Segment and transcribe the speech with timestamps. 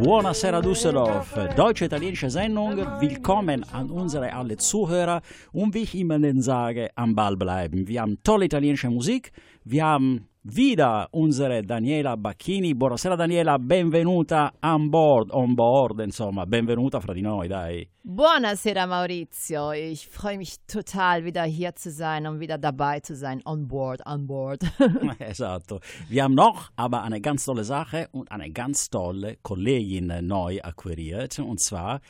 [0.00, 2.76] Buonasera Düsseldorf, deutsche-italienische Sendung.
[3.00, 5.22] Willkommen an unsere alle Zuhörer
[5.52, 7.88] und wie ich immer sage, am Ball bleiben.
[7.88, 9.32] Wir haben tolle italienische Musik,
[9.70, 12.74] wir haben wieder unsere Daniela Bacchini.
[12.74, 17.86] Buonasera Daniela, benvenuta on board, on board, insomma, benvenuta fra di noi, dai.
[18.00, 23.42] Buonasera Maurizio, ich freue mich total wieder hier zu sein und wieder dabei zu sein,
[23.44, 24.62] on board, on board.
[25.18, 25.80] esatto.
[26.08, 31.38] Wir haben noch aber eine ganz tolle Sache und eine ganz tolle Kollegin neu akquiriert
[31.40, 32.00] und zwar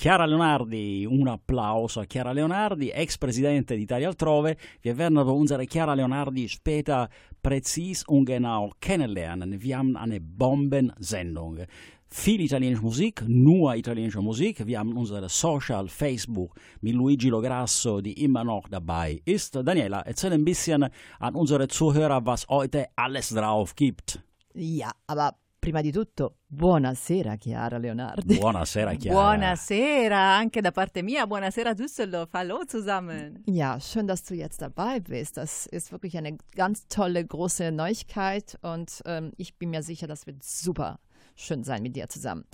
[0.00, 4.56] Chiara Leonardi, un applauso a Chiara Leonardi, Ex-Präsidentin d'Italia altrove.
[4.80, 7.08] Wir werden aber unsere Chiara Leonardi später
[7.42, 9.60] präzis und genau kennenlernen.
[9.60, 11.64] Wir haben eine Bombensendung.
[12.06, 14.64] Viel italienische Musik, nur italienische Musik.
[14.64, 19.56] Wir haben unsere Social, Facebook mit Luigi Lograsso, die immer noch dabei ist.
[19.56, 20.86] Daniela, erzähl ein bisschen
[21.18, 24.20] an unsere Zuhörer, was heute alles drauf gibt.
[24.54, 28.38] Ja, aber prima di tutto, buonasera Chiara Leonardi.
[28.38, 29.18] Buonasera Chiara.
[29.18, 31.26] Buonasera, anche da parte mia.
[31.26, 32.32] Buonasera Düsseldorf.
[32.32, 33.42] Hallo zusammen.
[33.46, 35.36] Ja, schön, dass du jetzt dabei bist.
[35.36, 40.26] Das ist wirklich eine ganz tolle, große Neuigkeit und ähm, ich bin mir sicher, das
[40.26, 41.00] wird super
[41.34, 42.44] schön sein mit dir zusammen.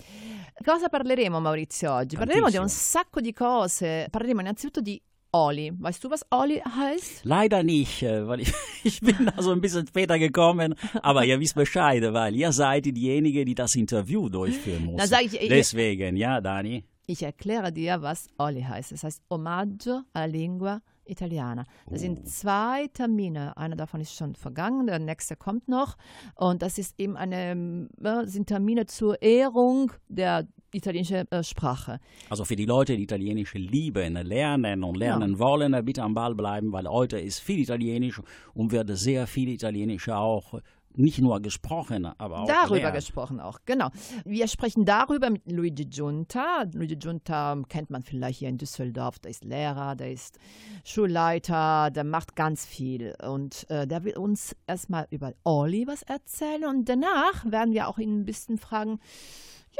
[0.63, 2.17] Cosa parleremo Maurizio oggi?
[2.17, 4.07] Parleremo di un sacco di cose.
[4.09, 5.01] Parleremo innanzitutto di
[5.35, 5.73] Oli.
[5.77, 7.25] Weißt du, was Oli heißt?
[7.25, 8.53] Leider nicht, äh, weil ich,
[8.85, 10.75] ich bin da so ein bisschen später gekommen.
[11.01, 15.09] Aber ihr wisst Bescheid, weil ihr seid diejenige, die das Interview durchführen muss.
[15.09, 16.85] Deswegen, ja, Dani?
[17.05, 18.93] Ich erkläre dir, was Oli heißt.
[18.93, 21.65] Es heißt Omaggio alla Lingua Italiana.
[21.87, 22.01] Das oh.
[22.01, 23.57] sind zwei Termine.
[23.57, 25.97] Einer davon ist schon vergangen, der nächste kommt noch.
[26.35, 31.99] Und das ist eben eine, äh, sind Termine zur Ehrung der italienischen äh, Sprache.
[32.29, 35.39] Also für die Leute, die italienische lieben, lernen und lernen ja.
[35.39, 38.21] wollen, bitte am Ball bleiben, weil heute ist viel Italienisch
[38.53, 40.59] und wird sehr viel Italienisch auch
[40.97, 42.95] nicht nur gesprochen, aber auch darüber gelernt.
[42.95, 43.89] gesprochen auch, genau.
[44.23, 46.65] Wir sprechen darüber mit Luigi Giunta.
[46.73, 49.19] Luigi Giunta kennt man vielleicht hier in Düsseldorf.
[49.19, 50.39] Der ist Lehrer, der ist
[50.83, 56.65] Schulleiter, der macht ganz viel und äh, der will uns erstmal über Oli was erzählen
[56.65, 58.99] und danach werden wir auch ihn ein bisschen fragen,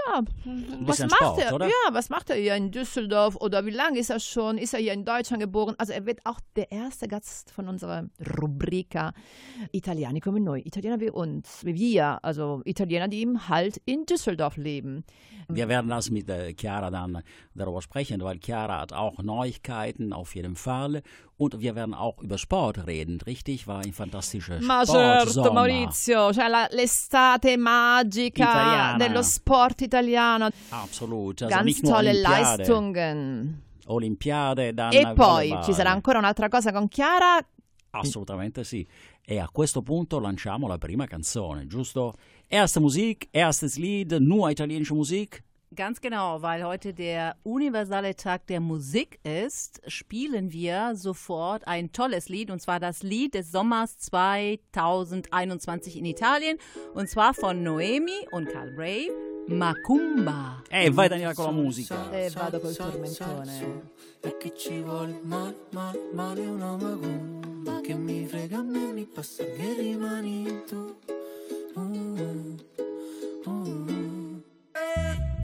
[0.08, 0.24] ja,
[0.82, 1.54] was macht Sport, er?
[1.54, 1.68] Oder?
[1.68, 4.58] Ja, was macht er hier in Düsseldorf oder wie lange ist er schon?
[4.58, 5.76] Ist er hier in Deutschland geboren?
[5.78, 8.06] Also er wird auch der erste Gast von unserer
[8.40, 9.14] Rubrika
[9.72, 14.58] Italiani come noi, Italiener wie uns, wie wir, also Italiener, die eben halt in Düsseldorf
[14.58, 15.04] leben.
[15.48, 17.22] Wir werden das mit äh, Chiara dann
[17.54, 21.04] darüber sprechen, weil Chiara hat auch Neuigkeiten auf jeden Fall
[21.38, 23.68] und wir werden auch über Sport reden, richtig?
[23.68, 25.30] War ein fantastischer Ma Sport.
[25.32, 28.98] certo Maurizio, cioè la, l'estate magica Italiana.
[28.98, 30.48] dello sport italiano.
[30.70, 31.42] Absolut.
[31.42, 32.58] Also Ganz nicht nur tolle Olympiade.
[32.58, 33.62] Leistungen.
[33.88, 37.38] Olimpiade, dann E poi ci sarà ancora un'altra cosa con Chiara.
[37.92, 38.86] Assolutamente sì.
[39.24, 42.14] E a questo punto lanciamo la prima canzone, giusto?
[42.48, 45.44] Erste Musik, erstes Lied, nur italienische Musik.
[45.74, 52.30] Ganz genau, weil heute der universale Tag der Musik ist, spielen wir sofort ein tolles
[52.30, 56.58] Lied und zwar das Lied des Sommers 2021 in Italien
[56.94, 59.12] und zwar von Noemi und Carl Brave,
[59.48, 60.64] Macumba.
[60.70, 62.10] E vai Daniela con la musica.
[62.12, 63.82] E vado col tormentone.
[64.22, 69.06] E che ci vuole male, male, male una macumba Che mi frega a me, mi
[69.06, 70.96] passa che rimani tu
[71.78, 72.58] Uh,
[73.46, 74.15] uh.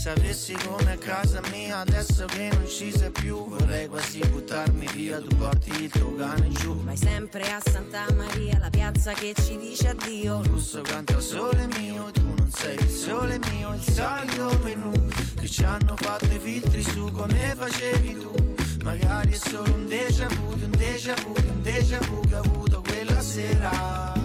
[0.01, 5.21] Sapessi come a casa mia adesso che non ci sei più Vorrei quasi buttarmi via,
[5.21, 6.83] tu porti il tuo cane giù.
[6.83, 10.41] Vai sempre a Santa Maria, la piazza che ci dice addio.
[10.41, 14.91] Russo canta sole mio, tu non sei il sole mio Il solito menù
[15.39, 18.55] che ci hanno fatto i filtri su come facevi tu.
[18.83, 22.81] Magari è solo un déjà vu, un déjà vu, un déjà vu che ho avuto
[22.81, 24.13] quella sera.
[24.15, 24.21] E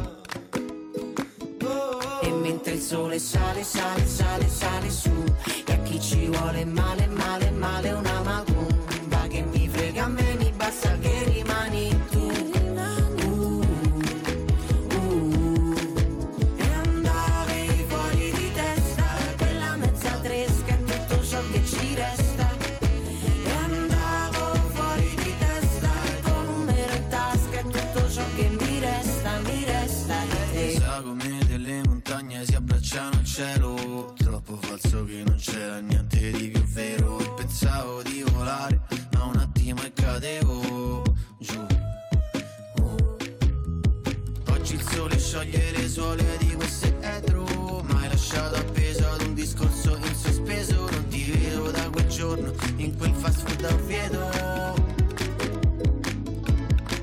[2.40, 5.24] mentre il sole sale, sale, sale, sale su.
[5.66, 10.34] E a chi ci vuole male, male, male una macumba Che mi frega a me,
[10.38, 11.15] mi basta che
[45.96, 47.44] scioglie le suole di questo etro
[47.88, 52.52] Ma hai lasciato appeso ad un discorso in sospeso Non ti vedo da quel giorno
[52.76, 54.74] in quel fast food a Oviedo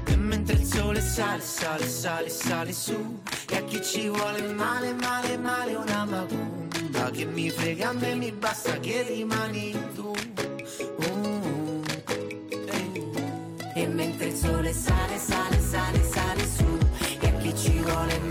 [0.06, 4.94] E mentre il sole sale, sale, sale, sale su E a chi ci vuole male,
[4.94, 10.12] male, male una macumba che mi frega a me mi basta che rimani tu
[10.98, 11.82] Uh,
[12.50, 13.82] eh.
[13.82, 16.78] E mentre il sole sale, sale, sale, sale su
[17.20, 18.23] E a chi ci vuole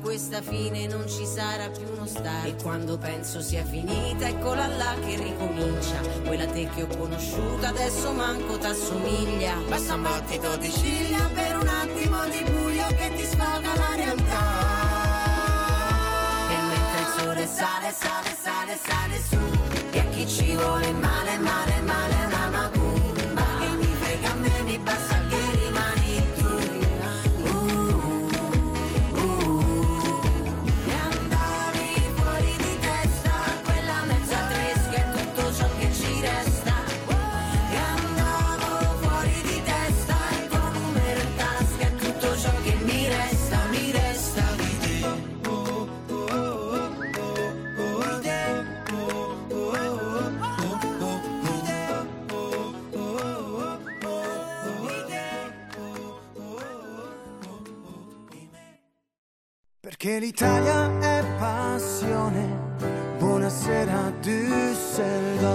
[0.00, 2.46] questa fine non ci sarà più uno start.
[2.46, 6.00] E quando penso sia finita eccola là che ricomincia.
[6.24, 9.54] Quella te che ho conosciuta adesso manco t'assomiglia.
[9.68, 14.68] Basta un battito di ciglia per un attimo di buio che ti sfoga la realtà.
[16.48, 19.38] E mentre il sole sale, sale, sale, sale su.
[19.92, 21.79] E a chi ci vuole male, male,
[60.30, 62.46] l'Italia è passione
[63.18, 65.48] Buonasera Düsseldorf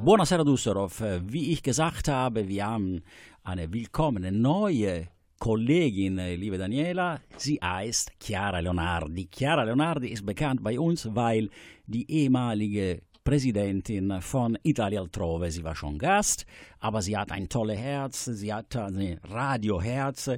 [0.00, 1.00] Buonasera Düsseldorf.
[1.22, 3.04] Wie ich gesagt habe, wir haben
[3.44, 7.20] eine willkommene neue Kollegin, liebe Daniela.
[7.36, 9.28] Sie heißt Chiara Leonardi.
[9.30, 11.48] Chiara Leonardi ist bekannt bei uns, weil
[11.86, 16.46] die ehemalige Präsidentin von Italia Altrove, sie war schon Gast,
[16.80, 20.30] aber sie hat ein tolles Herz, sie hat ein Radioherz.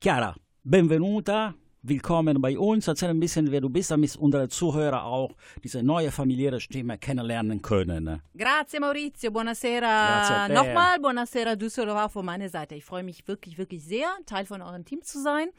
[0.00, 1.54] Chiara, benvenuta.
[1.86, 2.88] Willkommen bei uns.
[2.88, 5.32] Erzähl ein bisschen, wer du bist, damit unsere Zuhörer auch
[5.62, 8.22] diese neue familiäre Stimme kennenlernen können.
[8.34, 12.74] Grazie Maurizio, buonasera nochmal, buonasera Düsseldorf von meiner Seite.
[12.74, 15.50] Ich freue mich wirklich, wirklich sehr, Teil von eurem Team zu sein.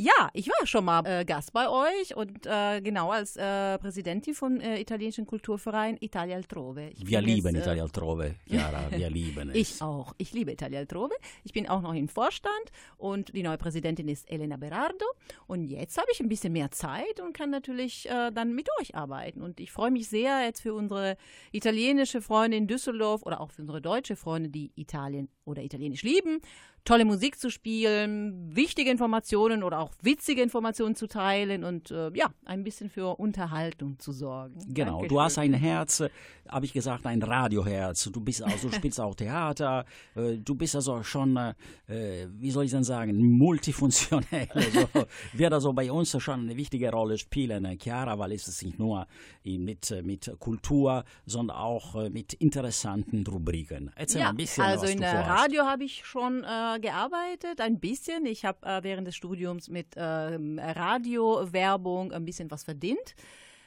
[0.00, 4.32] Ja, ich war schon mal äh, Gast bei euch und äh, genau als äh, Präsidentin
[4.32, 6.90] vom äh, italienischen Kulturverein Italia Altrove.
[6.90, 9.56] Ich Wir lieben jetzt, äh, Italia Altrove, Chiara, wir lieben es.
[9.56, 10.14] Ich auch.
[10.16, 11.14] Ich liebe Italia Altrove.
[11.42, 15.04] Ich bin auch noch im Vorstand und die neue Präsidentin ist Elena Berardo.
[15.48, 18.94] Und jetzt habe ich ein bisschen mehr Zeit und kann natürlich äh, dann mit euch
[18.94, 19.42] arbeiten.
[19.42, 21.16] Und ich freue mich sehr jetzt für unsere
[21.50, 26.40] italienische Freunde in Düsseldorf oder auch für unsere deutsche Freunde, die Italien oder Italienisch lieben,
[26.84, 32.30] tolle Musik zu spielen, wichtige Informationen oder auch witzige Informationen zu teilen und äh, ja,
[32.44, 34.54] ein bisschen für Unterhaltung zu sorgen.
[34.68, 35.08] Genau, Dankeschön.
[35.08, 36.08] du hast ein Herz, äh,
[36.48, 38.04] habe ich gesagt, ein Radioherz.
[38.04, 39.84] Du bist also, du spielst auch Theater.
[40.14, 41.54] äh, Du bist also schon, äh,
[41.88, 44.48] äh, wie soll ich denn sagen, multifunktionell.
[44.54, 44.88] Also,
[45.34, 47.64] wird also bei uns schon eine wichtige Rolle spielen.
[47.64, 49.06] äh, Chiara, weil es ist nicht nur
[49.44, 53.90] mit, mit Kultur, sondern auch mit interessanten Rubriken.
[53.94, 55.42] Erzähl Ja, ein bisschen, also was in du der vorhast.
[55.44, 56.44] Radio habe ich schon
[56.74, 58.26] äh, gearbeitet, ein bisschen.
[58.26, 63.14] Ich habe äh, während des Studiums mit ähm, Radiowerbung ein bisschen was verdient.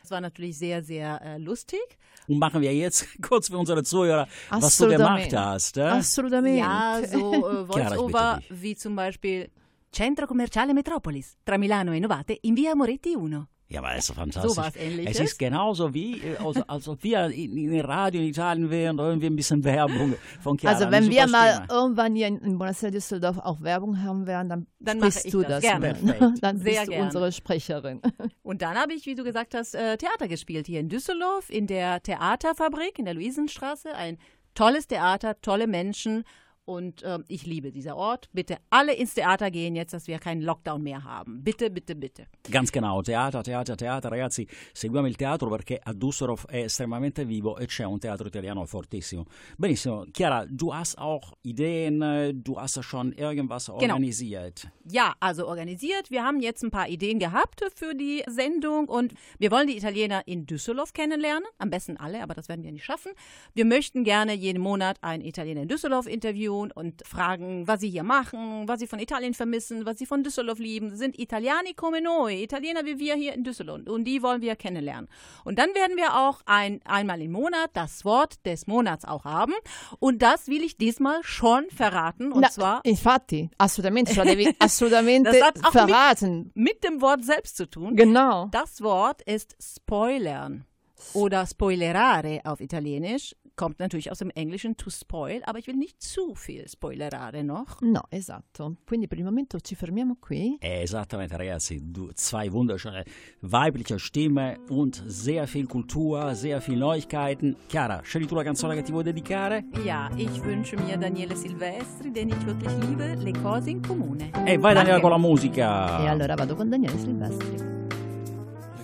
[0.02, 1.80] Das war natürlich sehr, sehr äh, lustig.
[2.28, 5.78] Und machen wir jetzt kurz für unsere Zuhörer, was du gemacht hast.
[5.78, 5.82] Äh?
[5.82, 6.60] Assolutamente.
[6.60, 9.50] Ja, so äh, Voice-Over wie zum Beispiel
[9.92, 13.46] Centro Commerciale Metropolis tra Milano e Novate in via Moretti 1.
[13.72, 14.52] Ja, aber es ist fantastisch.
[14.52, 15.16] Sowas Ähnliches.
[15.16, 18.70] Es ist genauso wie, äh, als, als ob wir in, in den Radio in Italien
[18.70, 20.76] wären, da irgendwie ein bisschen Werbung von Chiara.
[20.76, 21.68] Also wenn wir mal Stimme.
[21.70, 25.50] irgendwann hier in, in Buonasera Düsseldorf auch Werbung haben werden, dann, Dann ich du das.
[25.50, 25.62] das.
[25.62, 25.94] Gerne.
[25.94, 26.22] Perfekt.
[26.42, 27.06] Dann Sehr bist du gerne.
[27.06, 28.02] unsere Sprecherin.
[28.44, 31.66] Und dann habe ich, wie du gesagt hast, äh, Theater gespielt hier in Düsseldorf in
[31.66, 33.96] der Theaterfabrik in der Luisenstraße.
[33.96, 34.18] Ein
[34.54, 36.26] tolles Theater, tolle Menschen.
[36.66, 38.30] Und ähm, ich liebe dieser Ort.
[38.34, 41.44] Bitte alle ins Theater gehen jetzt, dass wir keinen Lockdown mehr haben.
[41.44, 42.28] Bitte, bitte, bitte.
[42.50, 47.58] Ganz genau, teatro, teatro, teatro, ragazzi, seguiamo il teatro perché a Düsseldorf è estremamente vivo
[47.58, 49.26] e c'è un teatro italiano fortissimo.
[49.58, 53.78] Benissimo, Chiara, du hast auch Ideen, äh, du hast schon irgendwas Genau.
[53.96, 54.68] organisiert.
[54.90, 56.12] Ja, also organisiert.
[56.12, 60.22] Wir haben jetzt ein paar Ideen gehabt für die Sendung und wir wollen die Italiener
[60.28, 61.48] in Düsseldorf kennenlernen.
[61.58, 63.12] Am besten alle, aber das werden wir nicht schaffen.
[63.56, 67.90] Wir möchten gerne jeden Monat einen Italiener in Düsseldorf interviewen Interviewen und fragen, was sie
[67.90, 70.90] hier machen, was sie von Italien vermissen, was sie von Düsseldorf lieben.
[70.90, 73.82] Das sind Italiani come noi, Italiener wie wir hier in Düsseldorf.
[73.88, 75.08] Und die wollen wir kennenlernen.
[75.46, 79.54] Und dann werden wir auch ein, einmal im Monat das Wort des Monats auch haben.
[80.00, 82.32] Und das will ich diesmal schon verraten.
[82.32, 84.14] Und Na, zwar infatti, assolutamente,
[84.60, 86.52] assolutamente Das hat auch mit- verraten.
[86.54, 87.96] mit dem Wort selbst zu tun.
[87.96, 88.48] Genau.
[88.52, 90.66] Das Wort ist spoilern
[91.14, 93.36] oder spoilerare auf Italienisch.
[93.56, 97.82] Kommt natürlich aus dem Englischen to spoil, aber ich will nicht zu viel spoilerare noch.
[97.82, 98.78] No, esatto.
[98.86, 100.58] Quindi per il momento ci fermiamo qui.
[100.60, 101.80] Esattamente, ragazzi.
[101.82, 103.04] Du, zwei wunderschöne
[103.42, 107.56] weibliche Stimme und sehr viel Kultur, sehr viel Neuigkeiten.
[107.68, 109.66] Chiara, scegli tu la canzone che ti vuoi dedicare?
[109.84, 114.32] Ja, ich wünsche mir Daniele Silvestri, den ich wirklich liebe, Le cose in comune.
[114.46, 116.04] E vai Daniela con la musica.
[116.04, 117.81] E allora vado con Daniele Silvestri.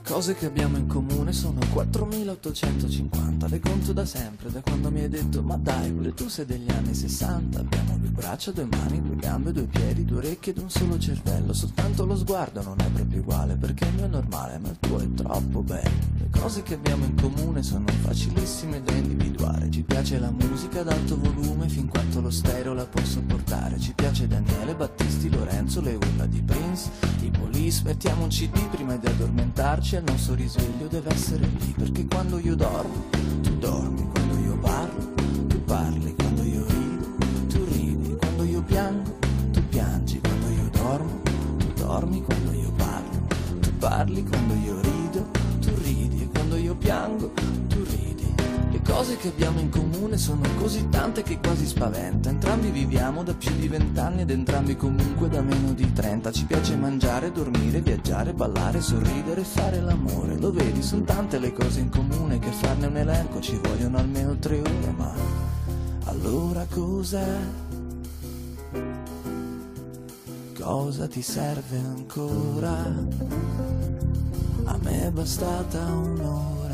[0.07, 5.09] Cose che abbiamo in comune sono 4850, le conto da sempre, da quando mi hai
[5.09, 9.17] detto ma dai, pure tu sei degli anni 60, abbiamo due braccia, due mani, due
[9.17, 13.19] gambe, due piedi, due orecchie ed un solo cervello, soltanto lo sguardo non è proprio
[13.19, 16.15] uguale, perché il mio è normale, ma il tuo è troppo bello.
[16.17, 20.89] Le cose che abbiamo in comune sono facilissime da individuare, ci piace la musica ad
[20.89, 25.95] alto volume fin quanto lo stereo la può sopportare, ci piace Daniele, Battisti, Lorenzo, le
[25.95, 26.89] urla di Prince,
[27.21, 32.05] i police, mettiamo un cd prima di addormentarci il nostro risveglio deve essere lì, perché
[32.05, 33.05] quando io dormo,
[33.41, 35.13] tu dormi, quando io parlo,
[35.47, 37.07] tu parli, quando io rido,
[37.47, 39.17] tu ridi, quando io piango,
[39.51, 41.21] tu piangi, quando io dormo,
[41.57, 43.27] tu dormi, quando io parlo,
[43.59, 45.25] tu parli, quando io rido,
[45.61, 47.31] tu ridi quando io piango,
[48.97, 52.29] cose che abbiamo in comune sono così tante che quasi spaventa.
[52.29, 56.31] Entrambi viviamo da più di vent'anni ed entrambi comunque da meno di trenta.
[56.31, 60.39] Ci piace mangiare, dormire, viaggiare, ballare, sorridere fare l'amore.
[60.39, 64.35] Lo vedi, sono tante le cose in comune che farne un elenco ci vogliono almeno
[64.39, 65.13] tre ore, ma
[66.05, 67.37] allora cos'è?
[70.59, 72.83] Cosa ti serve ancora?
[74.63, 76.66] A me è bastata un'ora.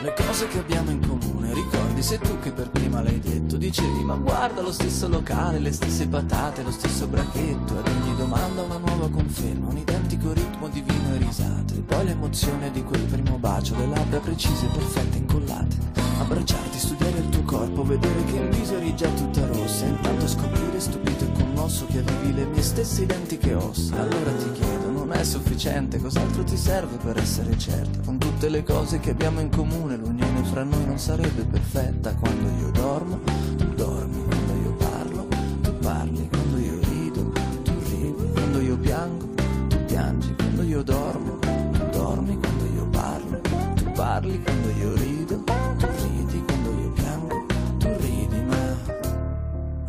[0.00, 4.04] Le cose che abbiamo in comune, ricordi, sei tu che per prima l'hai detto, dicevi
[4.04, 8.78] ma guarda lo stesso locale, le stesse patate, lo stesso bracchetto, ad ogni domanda una
[8.78, 13.76] nuova conferma, un identico ritmo di vino e risate, poi l'emozione di quel primo bacio,
[13.76, 15.76] le labbra precise, perfette, incollate,
[16.20, 20.28] abbracciarti, studiare il tuo corpo, vedere che in viso eri già tutta rossa, e intanto
[20.28, 25.10] scoprire stupito e commosso che avevi le mie stesse identiche ossa, allora ti chiedo, non
[25.12, 27.98] è sufficiente, cos'altro ti serve per essere certa?
[28.04, 32.14] Con tutte le cose che abbiamo in comune, l'unione fra noi non sarebbe perfetta.
[32.14, 33.18] Quando io dormo,
[33.56, 35.26] tu dormi, quando io parlo,
[35.60, 37.32] tu parli, quando io rido,
[37.64, 39.26] tu ridi, quando io piango,
[39.66, 43.40] tu piangi, quando io dormo, tu dormi, quando io parlo,
[43.74, 47.46] tu parli, quando io rido, tu ridi, quando io piango,
[47.78, 48.76] tu ridi, ma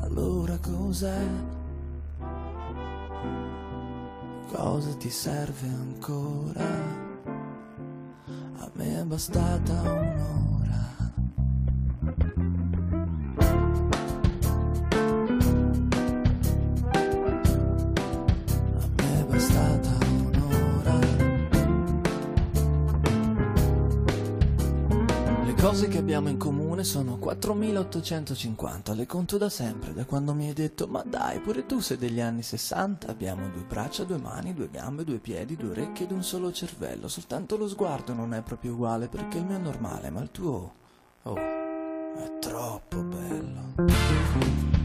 [0.01, 1.21] allora cos'è?
[4.51, 6.98] Cosa ti serve ancora?
[9.09, 10.57] A me è bastata un'ora.
[10.57, 10.58] A
[25.59, 30.53] cose che abbiamo in comune sono 4850, le conto da sempre, da quando mi hai
[30.53, 34.69] detto ma dai, pure tu sei degli anni 60, abbiamo due braccia, due mani, due
[34.71, 38.71] gambe, due piedi, due orecchie ed un solo cervello, soltanto lo sguardo non è proprio
[38.71, 40.73] uguale perché il mio è normale, ma il tuo,
[41.23, 44.78] oh, è troppo bello.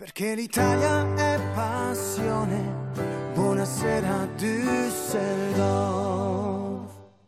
[0.00, 2.88] Perché l'Italia è passione.
[3.34, 5.20] Buonasera Düsseldorf.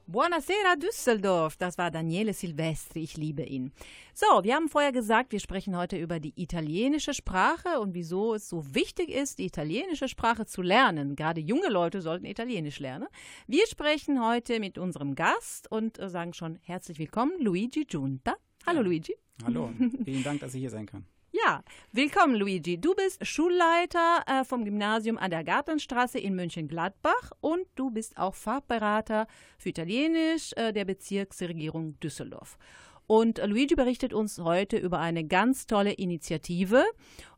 [0.07, 3.73] Buonasera Düsseldorf, das war Daniele Silvestri, ich liebe ihn.
[4.15, 8.49] So, wir haben vorher gesagt, wir sprechen heute über die italienische Sprache und wieso es
[8.49, 11.15] so wichtig ist, die italienische Sprache zu lernen.
[11.15, 13.09] Gerade junge Leute sollten Italienisch lernen.
[13.47, 18.35] Wir sprechen heute mit unserem Gast und äh, sagen schon herzlich willkommen, Luigi Giunta.
[18.65, 19.15] Hallo Luigi.
[19.45, 19.69] Hallo,
[20.07, 21.05] vielen Dank, dass ich hier sein kann.
[21.35, 22.79] Ja, willkommen Luigi.
[22.79, 28.35] Du bist Schulleiter äh, vom Gymnasium an der Gartenstraße in Mönchengladbach und du bist auch
[28.35, 32.59] Fachberater für Italienisch äh, der Bezirksregierung Düsseldorf.
[33.07, 36.85] Und Luigi berichtet uns heute über eine ganz tolle Initiative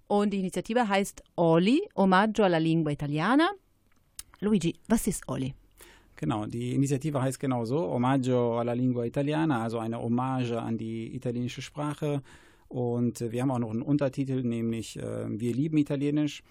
[0.08, 3.48] und die Initiative heißt Oli, Omaggio alla Lingua Italiana.
[4.40, 5.54] Luigi, was ist Oli?
[6.16, 11.14] Genau, die Initiative heißt genau so, Omaggio alla Lingua Italiana, also eine Hommage an die
[11.14, 12.22] italienische Sprache.
[12.74, 16.42] Und äh, wir haben auch noch einen Untertitel, nämlich äh, Wir lieben Italienisch.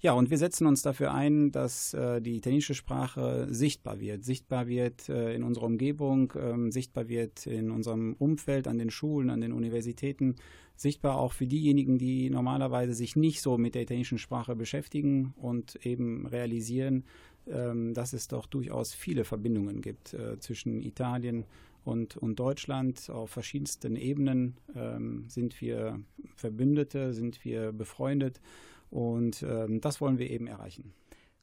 [0.00, 4.68] Ja, und wir setzen uns dafür ein, dass äh, die italienische Sprache sichtbar wird, sichtbar
[4.68, 9.40] wird äh, in unserer Umgebung, ähm, sichtbar wird in unserem Umfeld, an den Schulen, an
[9.40, 10.36] den Universitäten,
[10.76, 15.76] sichtbar auch für diejenigen, die normalerweise sich nicht so mit der italienischen Sprache beschäftigen und
[15.84, 17.04] eben realisieren,
[17.46, 21.44] ähm, dass es doch durchaus viele Verbindungen gibt äh, zwischen Italien
[21.84, 23.10] und, und Deutschland.
[23.10, 26.00] Auf verschiedensten Ebenen ähm, sind wir
[26.36, 28.40] Verbündete, sind wir befreundet
[28.90, 30.92] und ähm, das wollen wir eben erreichen.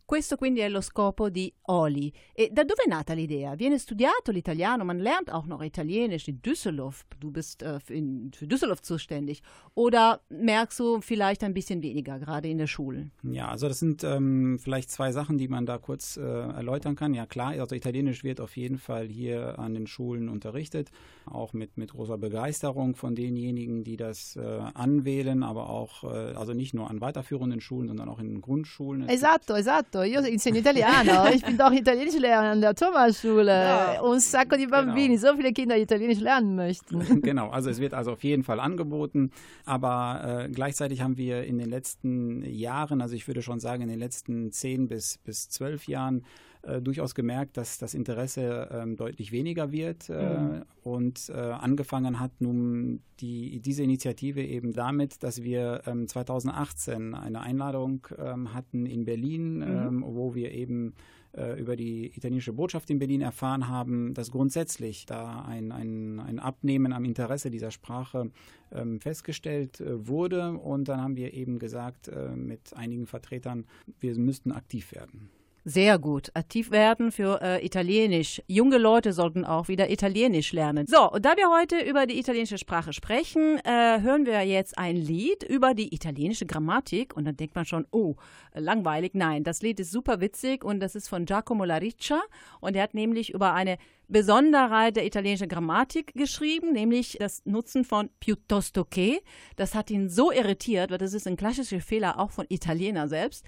[0.07, 2.13] Questo quindi è lo scopo di Oli.
[2.33, 3.55] E da dove è nata l'idea?
[3.55, 7.05] Viene studiato l'italiano, man lernt auch noch Italienisch in Düsseldorf.
[7.19, 9.41] Du bist äh, für, in, für Düsseldorf zuständig.
[9.73, 13.09] Oder merkst du vielleicht ein bisschen weniger, gerade in der Schule?
[13.21, 17.13] Ja, also das sind ähm, vielleicht zwei Sachen, die man da kurz äh, erläutern kann.
[17.13, 20.89] Ja klar, also Italienisch wird auf jeden Fall hier an den Schulen unterrichtet,
[21.25, 24.39] auch mit, mit großer Begeisterung von denjenigen, die das äh,
[24.73, 29.01] anwählen, aber auch, äh, also nicht nur an weiterführenden Schulen, sondern auch in Grundschulen.
[29.01, 30.03] Es gibt- Esatto, esatto.
[30.03, 31.27] Io insegno italiano.
[31.33, 33.51] ich bin doch Italienisch lernen an der Thomasschule.
[33.51, 34.01] Ja.
[34.01, 37.21] Und un sacco di bambini, so viele Kinder Italienisch lernen möchten.
[37.21, 39.31] genau, also es wird also auf jeden Fall angeboten,
[39.65, 43.89] aber äh, gleichzeitig haben wir in den letzten Jahren, also ich würde schon sagen in
[43.89, 46.23] den letzten zehn bis, bis zwölf Jahren,
[46.67, 52.31] äh, durchaus gemerkt, dass das Interesse ähm, deutlich weniger wird äh, und äh, angefangen hat
[52.39, 59.05] nun die, diese Initiative eben damit, dass wir ähm, 2018 eine Einladung ähm, hatten in
[59.05, 60.93] Berlin, ähm, wo wir eben
[61.37, 66.39] äh, über die italienische Botschaft in Berlin erfahren haben, dass grundsätzlich da ein, ein, ein
[66.39, 68.31] Abnehmen am Interesse dieser Sprache
[68.71, 70.53] ähm, festgestellt äh, wurde.
[70.53, 73.65] Und dann haben wir eben gesagt äh, mit einigen Vertretern,
[73.99, 75.29] wir müssten aktiv werden.
[75.69, 76.31] Sehr gut.
[76.33, 78.41] Aktiv werden für äh, Italienisch.
[78.47, 80.87] Junge Leute sollten auch wieder Italienisch lernen.
[80.87, 84.95] So, und da wir heute über die italienische Sprache sprechen, äh, hören wir jetzt ein
[84.95, 87.17] Lied über die italienische Grammatik.
[87.17, 88.15] Und dann denkt man schon, oh,
[88.53, 89.11] langweilig.
[89.13, 92.21] Nein, das Lied ist super witzig und das ist von Giacomo Lariccia.
[92.61, 93.77] Und er hat nämlich über eine
[94.07, 99.19] Besonderheit der italienischen Grammatik geschrieben, nämlich das Nutzen von piuttosto che.
[99.57, 103.43] Das hat ihn so irritiert, weil das ist ein klassischer Fehler auch von Italiener selbst,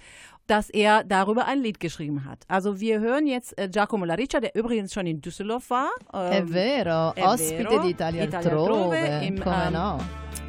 [0.50, 2.44] dass er darüber ein Lied geschrieben hat.
[2.48, 5.90] Also wir hören jetzt äh, Giacomo Lariccia, der übrigens schon in Düsseldorf war.
[6.12, 9.98] È ähm, vero, è ospite di Italia Italia altrove im, come ähm, no.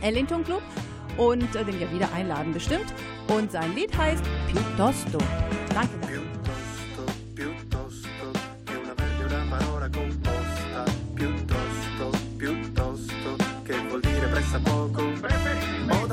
[0.01, 0.63] Ellington Club
[1.17, 2.91] und äh, den wir wieder einladen bestimmt.
[3.27, 5.19] Und sein Lied heißt Piuttosto.
[5.73, 5.89] Danke.
[6.01, 6.40] danke.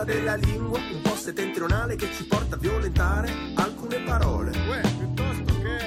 [0.08, 4.52] Della lingua, un po' settentrionale che ci porta a violentare alcune parole.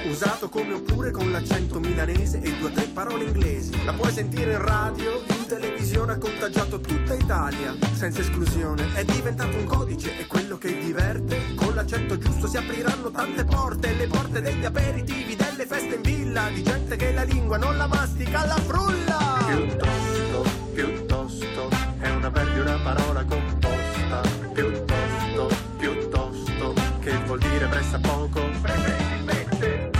[0.08, 3.84] Usato come oppure con l'accento milanese e due o tre parole inglesi.
[3.84, 8.94] La puoi sentire in radio, in televisione, ha contagiato tutta Italia, senza esclusione.
[8.94, 11.54] È diventato un codice, è quello che diverte.
[11.56, 16.48] Con l'accento giusto si apriranno tante porte, le porte degli aperitivi, delle feste in villa,
[16.54, 19.44] di gente che la lingua non la mastica, la frulla.
[19.48, 23.24] Piuttosto, piuttosto, è una verbi una parola
[24.12, 24.20] composta.
[24.52, 25.48] Piuttosto,
[25.78, 28.48] piuttosto, che vuol dire pressa poco.
[28.60, 29.90] Preferibilmente.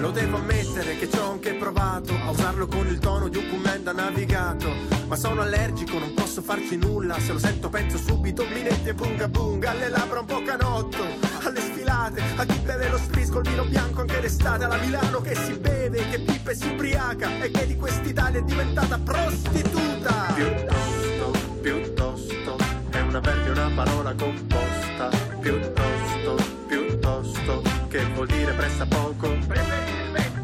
[0.00, 3.48] Lo devo ammettere che ci ho anche provato a usarlo con il tono di un
[3.50, 4.72] commenda navigato.
[5.06, 7.18] Ma sono allergico, non posso farci nulla.
[7.18, 9.70] Se lo sento penso subito minetti e bunga bunga.
[9.70, 11.04] Alle labbra un po' canotto,
[11.42, 11.60] alle
[11.98, 12.22] sfilate.
[12.36, 14.64] A chi beve lo spritz col vino bianco anche d'estate.
[14.64, 17.28] Alla Milano che si beve, che pippe si ubriaca.
[17.40, 20.32] E che di quest'Italia è diventata prostituta.
[20.34, 21.30] Piuttosto,
[21.60, 22.56] piuttosto,
[22.90, 25.08] è una verbi una parola composta.
[25.40, 26.34] Piuttosto,
[26.66, 29.36] piuttosto, che vuol dire pressa poco.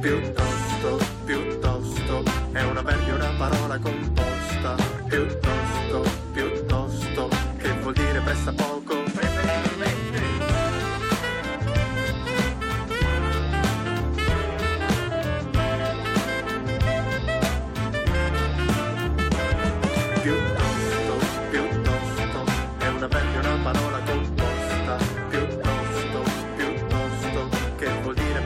[0.00, 4.74] Piuttosto, piuttosto, è una verbi una parola composta.
[5.08, 8.73] Piuttosto, piuttosto, che vuol dire pressa poco.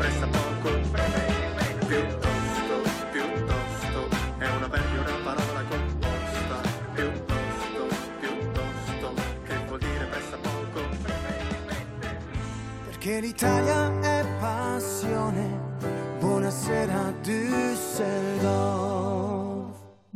[0.09, 0.71] interessa poco.
[1.87, 6.61] Piuttosto piuttosto è una avverbio una parola composta.
[6.95, 7.87] Piuttosto
[8.21, 10.81] piuttosto che vuol dire pressa poco.
[12.87, 15.67] Perché l'Italia è passione.
[16.19, 18.88] Buonasera Düsseldorf.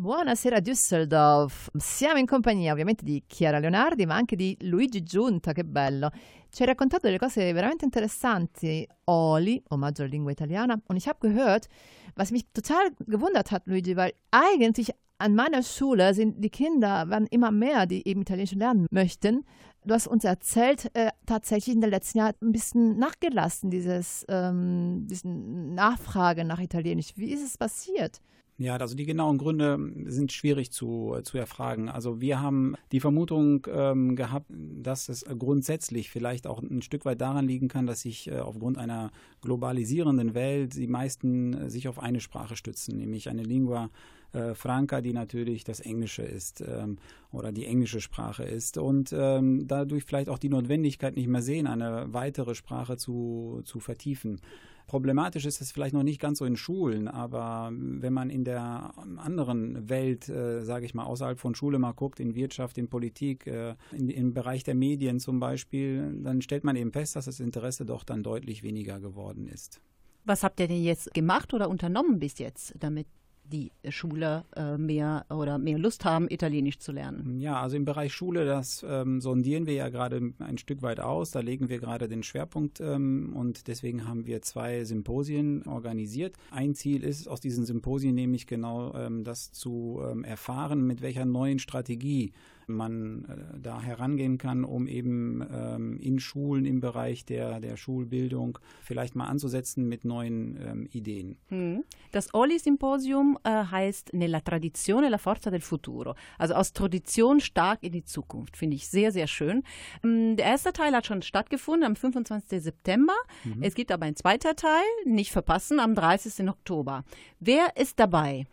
[0.03, 1.71] Buonasera Düsseldorf.
[1.79, 6.11] Siamo in compagnia ovviamente di Chiara Leonardi, ma anche di Luigi Giunta, che bello.
[6.51, 8.85] Ci hai raccontato delle cose veramente interessanti.
[9.05, 10.77] Oli, omaggio alla lingua italiana.
[10.89, 11.69] Und ich habe gehört,
[12.17, 17.29] was mich total gewundert hat, Luigi, weil eigentlich an meiner Schule sind die Kinder, werden
[17.31, 19.45] immer mehr, die eben Italienisch lernen möchten.
[19.85, 25.07] Du hast uns erzählt, äh, tatsächlich in den letzten Jahren ein bisschen nachgelassen, dieses, ähm,
[25.07, 27.13] diesen Nachfrage nach Italienisch.
[27.15, 28.21] Wie ist es passiert?
[28.59, 31.89] Ja, also die genauen Gründe sind schwierig zu, zu erfragen.
[31.89, 37.21] Also wir haben die Vermutung ähm, gehabt, dass es grundsätzlich vielleicht auch ein Stück weit
[37.21, 39.11] daran liegen kann, dass sich äh, aufgrund einer
[39.41, 43.91] globalisierenden Welt die meisten äh, sich auf eine Sprache stützen, nämlich eine Lingua
[44.33, 46.99] äh, Franca, die natürlich das Englische ist ähm,
[47.33, 51.67] oder die englische Sprache ist und ähm, dadurch vielleicht auch die Notwendigkeit nicht mehr sehen,
[51.67, 54.41] eine weitere Sprache zu, zu vertiefen.
[54.87, 58.93] Problematisch ist es vielleicht noch nicht ganz so in Schulen, aber wenn man in der
[59.17, 63.47] anderen Welt, äh, sage ich mal, außerhalb von Schule mal guckt, in Wirtschaft, in Politik,
[63.47, 67.41] äh, in, im Bereich der Medien zum Beispiel, dann stellt man eben fest, dass das
[67.41, 69.81] Interesse doch dann deutlich weniger geworden ist.
[70.25, 73.07] Was habt ihr denn jetzt gemacht oder unternommen bis jetzt, damit
[73.53, 77.39] die Schüler äh, mehr oder mehr Lust haben, Italienisch zu lernen?
[77.41, 81.31] Ja, also im Bereich Schule, das ähm, sondieren wir ja gerade ein Stück weit aus.
[81.31, 86.37] Da legen wir gerade den Schwerpunkt ähm, und deswegen haben wir zwei Symposien organisiert.
[86.51, 91.25] Ein Ziel ist aus diesen Symposien nämlich genau ähm, das zu ähm, erfahren, mit welcher
[91.25, 92.33] neuen Strategie
[92.67, 98.59] man äh, da herangehen kann, um eben ähm, in Schulen im Bereich der, der Schulbildung
[98.83, 101.39] vielleicht mal anzusetzen mit neuen ähm, Ideen.
[101.49, 101.85] Hm.
[102.11, 106.15] Das Oli-Symposium äh, heißt Nella tradizione la forza del futuro.
[106.39, 108.57] Also aus Tradition stark in die Zukunft.
[108.57, 109.63] Finde ich sehr, sehr schön.
[110.05, 112.63] Ähm, Der erste Teil hat schon stattgefunden am 25.
[112.63, 113.15] September.
[113.61, 116.49] Es gibt aber ein zweiter Teil, nicht verpassen, am 30.
[116.49, 117.05] Oktober.
[117.41, 118.47] Wer ist dabei?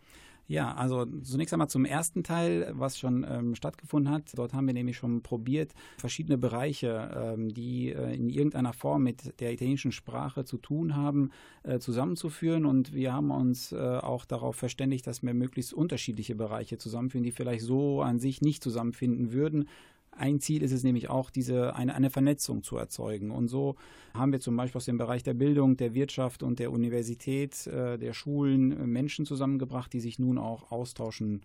[0.50, 4.32] Ja, also zunächst einmal zum ersten Teil, was schon ähm, stattgefunden hat.
[4.34, 9.38] Dort haben wir nämlich schon probiert, verschiedene Bereiche, ähm, die äh, in irgendeiner Form mit
[9.38, 11.30] der italienischen Sprache zu tun haben,
[11.62, 12.64] äh, zusammenzuführen.
[12.64, 17.30] Und wir haben uns äh, auch darauf verständigt, dass wir möglichst unterschiedliche Bereiche zusammenführen, die
[17.30, 19.68] vielleicht so an sich nicht zusammenfinden würden.
[20.12, 23.30] Ein Ziel ist es nämlich auch, diese, eine, eine Vernetzung zu erzeugen.
[23.30, 23.76] Und so
[24.12, 27.96] haben wir zum Beispiel aus dem Bereich der Bildung, der Wirtschaft und der Universität, äh,
[27.96, 31.42] der Schulen äh, Menschen zusammengebracht, die sich nun auch austauschen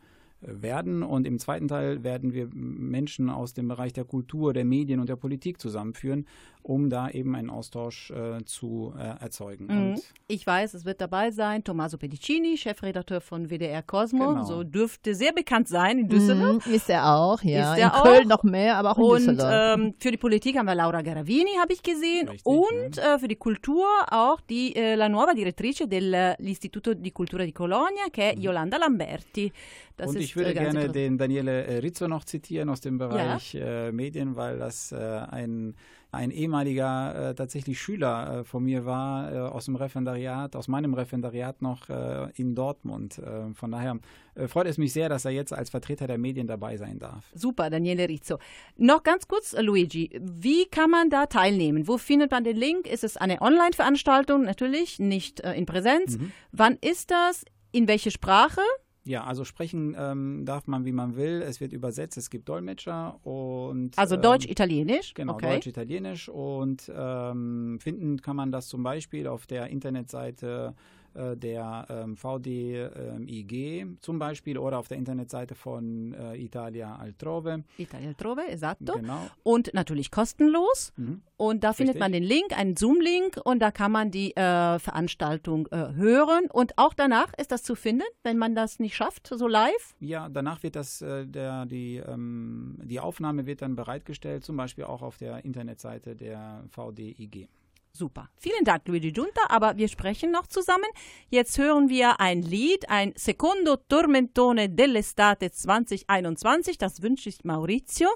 [0.47, 1.03] werden.
[1.03, 5.09] Und im zweiten Teil werden wir Menschen aus dem Bereich der Kultur, der Medien und
[5.09, 6.25] der Politik zusammenführen,
[6.61, 9.67] um da eben einen Austausch äh, zu äh, erzeugen.
[9.67, 9.93] Mhm.
[9.93, 14.29] Und Ich weiß, es wird dabei sein Tommaso Pedicini, Chefredakteur von WDR Cosmo.
[14.29, 14.43] Genau.
[14.45, 16.65] So dürfte sehr bekannt sein in Düsseldorf.
[16.65, 17.73] Mhm, ist er auch, ja.
[17.73, 18.37] Ist er in Köln auch.
[18.37, 19.77] noch mehr, aber auch in Und Düsseldorf.
[19.77, 22.29] ähm, für die Politik haben wir Laura Garavini, habe ich gesehen.
[22.29, 27.43] Richtig, und äh, für die Kultur auch die äh, la nuova direttrice dell'Istituto di Cultura
[27.45, 29.51] di Colonia, che è Yolanda Lamberti.
[29.97, 33.55] Das und ist, ich würde gerne den Daniele äh, Rizzo noch zitieren aus dem Bereich
[33.55, 35.75] äh, Medien, weil das äh, ein,
[36.11, 40.93] ein ehemaliger äh, tatsächlich Schüler äh, von mir war äh, aus dem Referendariat, aus meinem
[40.93, 41.89] Referendariat noch
[42.35, 43.21] in Dortmund.
[43.53, 43.99] Von daher
[44.47, 47.25] freut es mich sehr, dass er jetzt als Vertreter der Medien dabei sein darf.
[47.33, 48.39] Super, Daniele Rizzo.
[48.75, 51.87] Noch ganz kurz, Luigi, wie kann man da teilnehmen?
[51.87, 52.87] Wo findet man den Link?
[52.87, 54.43] Ist es eine Online-Veranstaltung?
[54.43, 56.17] Natürlich, nicht in Präsenz.
[56.17, 56.31] Mhm.
[56.51, 57.45] Wann ist das?
[57.71, 58.61] In welche Sprache?
[59.05, 61.43] Ja, also sprechen ähm, darf man, wie man will.
[61.43, 65.13] Es wird übersetzt, es gibt Dolmetscher und Also ähm, Deutsch, Italienisch?
[65.13, 65.53] Genau, okay.
[65.53, 70.73] Deutsch, Italienisch und ähm, finden kann man das zum Beispiel auf der Internetseite
[71.15, 77.63] der ähm, VDIG zum Beispiel oder auf der Internetseite von äh, Italia Altrove.
[77.77, 78.93] Italia Altrove, esatto.
[78.93, 79.27] Genau.
[79.43, 80.93] Und natürlich kostenlos.
[80.97, 81.21] Mhm.
[81.37, 81.99] Und da findet Richtig.
[81.99, 86.45] man den Link, einen Zoom-Link, und da kann man die äh, Veranstaltung äh, hören.
[86.51, 89.95] Und auch danach ist das zu finden, wenn man das nicht schafft, so live.
[89.99, 94.85] Ja, danach wird das, äh, der, die, ähm, die Aufnahme wird dann bereitgestellt, zum Beispiel
[94.85, 97.49] auch auf der Internetseite der VDIG.
[97.95, 98.29] Super.
[98.35, 99.41] Vielen Dank, Luigi Giunta.
[99.47, 100.89] Aber wir sprechen noch zusammen.
[101.29, 106.77] Jetzt hören wir ein Lied, ein Secondo Tormentone dell'estate 2021.
[106.77, 108.09] Das wünscht sich Maurizio.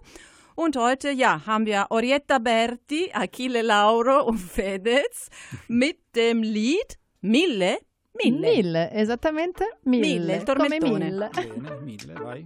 [0.56, 5.30] Und heute, ja, haben wir Orietta Berti, Achille Lauro und Fedez
[5.70, 7.78] mit dem Lied Mille,
[8.22, 8.40] Mille.
[8.40, 10.02] Mille, esattamente mille.
[10.02, 11.06] Mille, il tormentone.
[11.06, 11.30] mille.
[11.34, 12.46] Bene, mille, vai.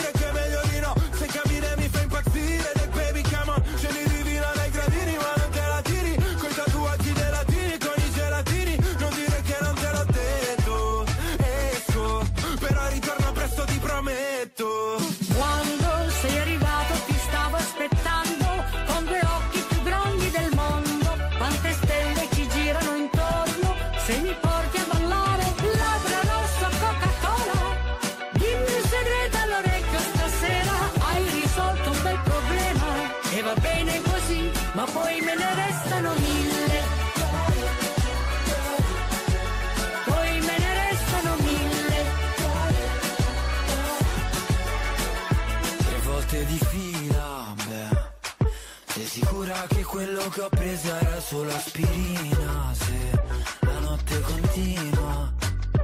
[51.21, 53.11] solo aspirina Se
[53.59, 55.31] la notte continua.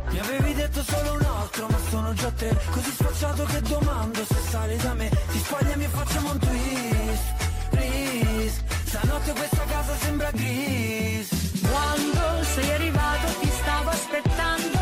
[0.10, 2.58] Mi avevi detto solo un altro ma sono già te.
[2.72, 5.10] Così sfacciato che domando se sali da me.
[5.10, 8.64] Ti spogliami e facciamo un twist, please.
[8.86, 11.30] Stanotte questa casa sembra gris.
[11.62, 14.77] Quando sei arrivato ti stavo aspettando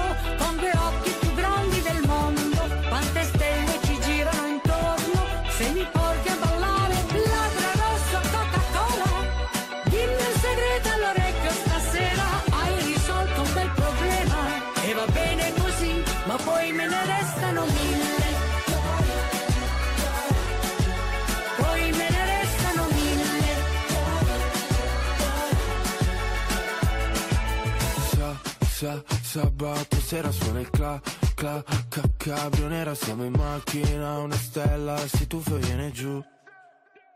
[29.35, 31.01] sabato sera suona il cla,
[31.35, 36.23] cla, ca, cabrio nera Siamo in macchina, una stella, si tuffa e viene giù.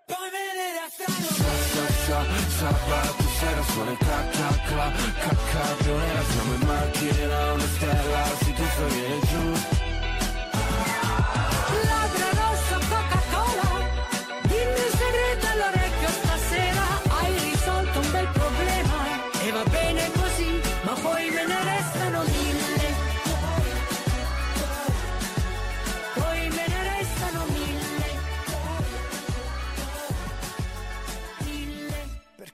[0.06, 0.16] Sa,
[1.72, 2.26] sa, sa,
[2.58, 8.24] sabato sera suona il cla, cla, cla, ca, cabrio nera Siamo in macchina, una stella,
[8.42, 9.99] si tuffa e viene giù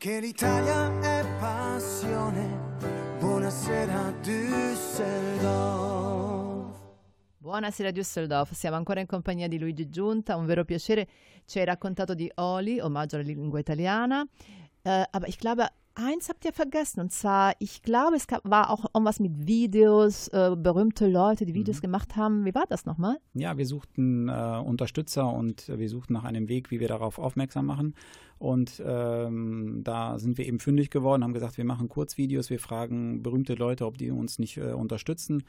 [0.05, 2.77] Perché l'Italia è passione.
[3.17, 5.09] Buonasera Düsseldorf.
[7.39, 11.07] Buonasera Düsseldorf, siamo ancora in compagnia di Luigi Giunta, un vero piacere.
[11.45, 14.23] Ci hai raccontato di Oli, omaggio alla lingua italiana.
[14.83, 18.69] Äh, aber ich glaube, eins habt ihr vergessen, und zwar, ich glaube, es gab, war
[18.69, 22.45] auch irgendwas mit Videos, äh, berühmte Leute, die Videos gemacht haben.
[22.45, 23.17] Wie war das nochmal?
[23.33, 27.65] Ja, wir suchten äh, Unterstützer und wir suchten nach einem Weg, wie wir darauf aufmerksam
[27.65, 27.95] machen.
[28.37, 33.23] Und ähm, da sind wir eben fündig geworden, haben gesagt, wir machen Kurzvideos, wir fragen
[33.23, 35.43] berühmte Leute, ob die uns nicht äh, unterstützen.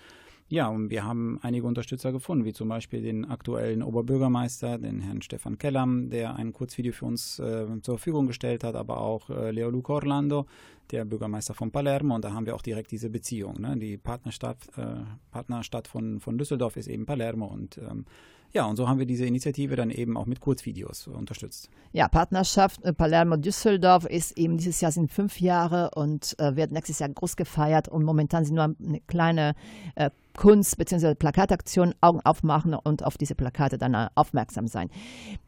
[0.49, 5.21] Ja, und wir haben einige Unterstützer gefunden, wie zum Beispiel den aktuellen Oberbürgermeister, den Herrn
[5.21, 9.51] Stefan Kellam, der ein Kurzvideo für uns äh, zur Verfügung gestellt hat, aber auch äh,
[9.51, 10.47] Leo Luca Orlando,
[10.93, 12.15] der Bürgermeister von Palermo.
[12.15, 13.61] Und da haben wir auch direkt diese Beziehung.
[13.61, 13.77] Ne?
[13.77, 17.47] Die Partnerstadt, äh, Partnerstadt von, von Düsseldorf ist eben Palermo.
[17.47, 18.05] Und ähm,
[18.53, 21.69] ja, und so haben wir diese Initiative dann eben auch mit Kurzvideos unterstützt.
[21.93, 26.99] Ja, Partnerschaft äh, Palermo-Düsseldorf ist eben dieses Jahr sind fünf Jahre und äh, wird nächstes
[26.99, 29.55] Jahr groß gefeiert und momentan sind nur eine kleine
[29.95, 31.15] äh, Kunst- bzw.
[31.15, 34.91] Plakataktion, Augen aufmachen und auf diese Plakate dann äh, aufmerksam sein.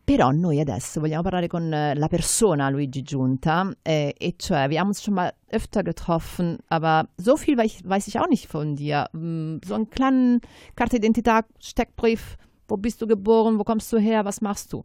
[0.06, 4.80] Però noi adesso vogliamo parlare con äh, la persona Luigi Giunta, äh, e cioè wir
[4.80, 8.48] haben uns schon mal öfter getroffen, aber so viel weiß ich, weiß ich auch nicht
[8.48, 9.08] von dir.
[9.12, 10.40] Mm, So einen kleinen
[10.76, 14.84] Karte Identità, Steckbrief, wo bist du geboren, wo kommst du her, was machst du?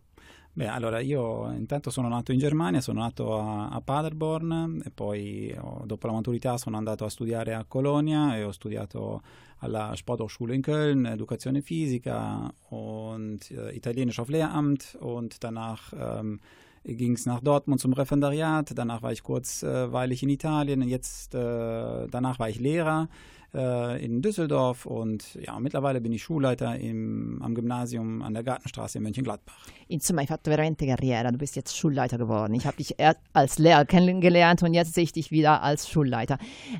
[0.56, 5.52] Beh, allora io intanto sono nato in Germania, sono nato a, a Paderborn e poi
[5.60, 9.22] ho- dopo la maturità sono andato a studiare a Colonia e ho studiato
[9.60, 16.40] alla Sporthochschule in Köln Educazione Fisica und äh, Italienisch auf Lehramt und danach ähm,
[16.84, 22.38] ging es nach Dortmund zum Referendariat, danach war ich kurzweilig in Italien, jetzt äh, danach
[22.38, 23.08] war ich Lehrer
[23.54, 28.98] äh, in Düsseldorf und ja, mittlerweile bin ich Schulleiter im, am Gymnasium an der Gartenstraße
[28.98, 29.68] in Mönchengladbach.
[29.88, 31.32] Insomma, hai fatto veramente carriera.
[31.32, 32.54] Du bist jetzt Schulleiter geworden.
[32.54, 32.96] Ich habe dich
[33.34, 36.38] als Lehrer kennengelernt und jetzt sehe ich dich wieder als Schulleiter.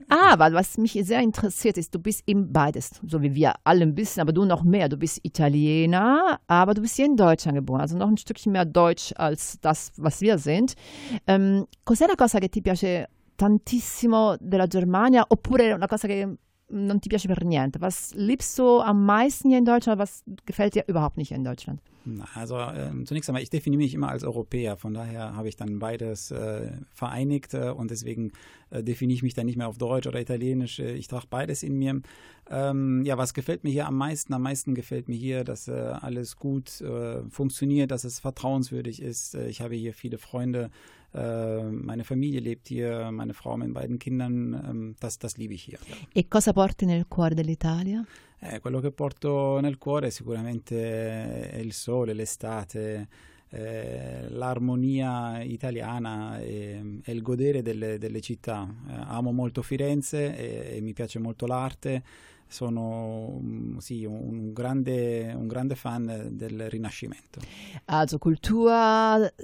[0.10, 3.96] Aber was mich sehr interessiert ist, du bist eben beides, so wie wir alle ein
[3.96, 4.90] bisschen, aber du noch mehr.
[4.90, 8.66] Du bist Italiener, aber du bist hier in Deutschland geboren, also noch ein Stückchen mehr
[8.66, 10.74] Deutsch als das, was wir sind.
[11.28, 16.38] Ähm, cos'è la cosa che ti piace tantissimo della Germania oppure una cosa che
[16.74, 17.80] non ti piace per niente?
[17.80, 20.00] Was liebst du am meisten hier in Deutschland?
[20.00, 21.80] Was gefällt dir überhaupt nicht in Deutschland?
[22.34, 25.80] Also ähm, zunächst einmal, ich definiere mich immer als Europäer, von daher habe ich dann
[25.80, 28.34] beides äh, vereinigt äh, und deswegen
[28.72, 30.80] äh, definiere ich mich dann nicht mehr auf Deutsch oder Italienisch.
[30.80, 32.02] Äh, ich trage beides in mir.
[32.50, 34.34] Ähm, ja, was gefällt mir hier am meisten?
[34.34, 39.36] Am meisten gefällt mir hier, dass äh, alles gut äh, funktioniert, dass es vertrauenswürdig ist.
[39.36, 40.72] Ich habe hier viele Freunde.
[41.14, 44.54] Äh, meine Familie lebt hier, meine Frau mit beiden Kindern.
[44.54, 45.78] Ähm, das, das liebe ich hier.
[46.14, 48.04] E cosa porti nel cuore dell'Italia?
[48.40, 53.08] Eh, quello che porto nel cuore sicuramente è il sole, l'estate,
[53.50, 58.68] eh, l'armonia italiana e, e il godere delle, delle città.
[58.90, 62.04] Eh, amo molto Firenze e, e mi piace molto l'arte.
[62.54, 67.40] Sono mm, sì, un, grande, un grande fan del Rinascimento.
[67.86, 68.70] Also Kultur,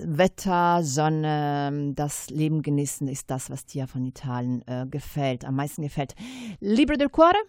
[0.06, 5.82] Wetter, Sonne, das Leben genießen ist das, was dir von Italien äh, gefällt, am meisten
[5.82, 6.14] gefällt.
[6.60, 7.40] Libro del cuore?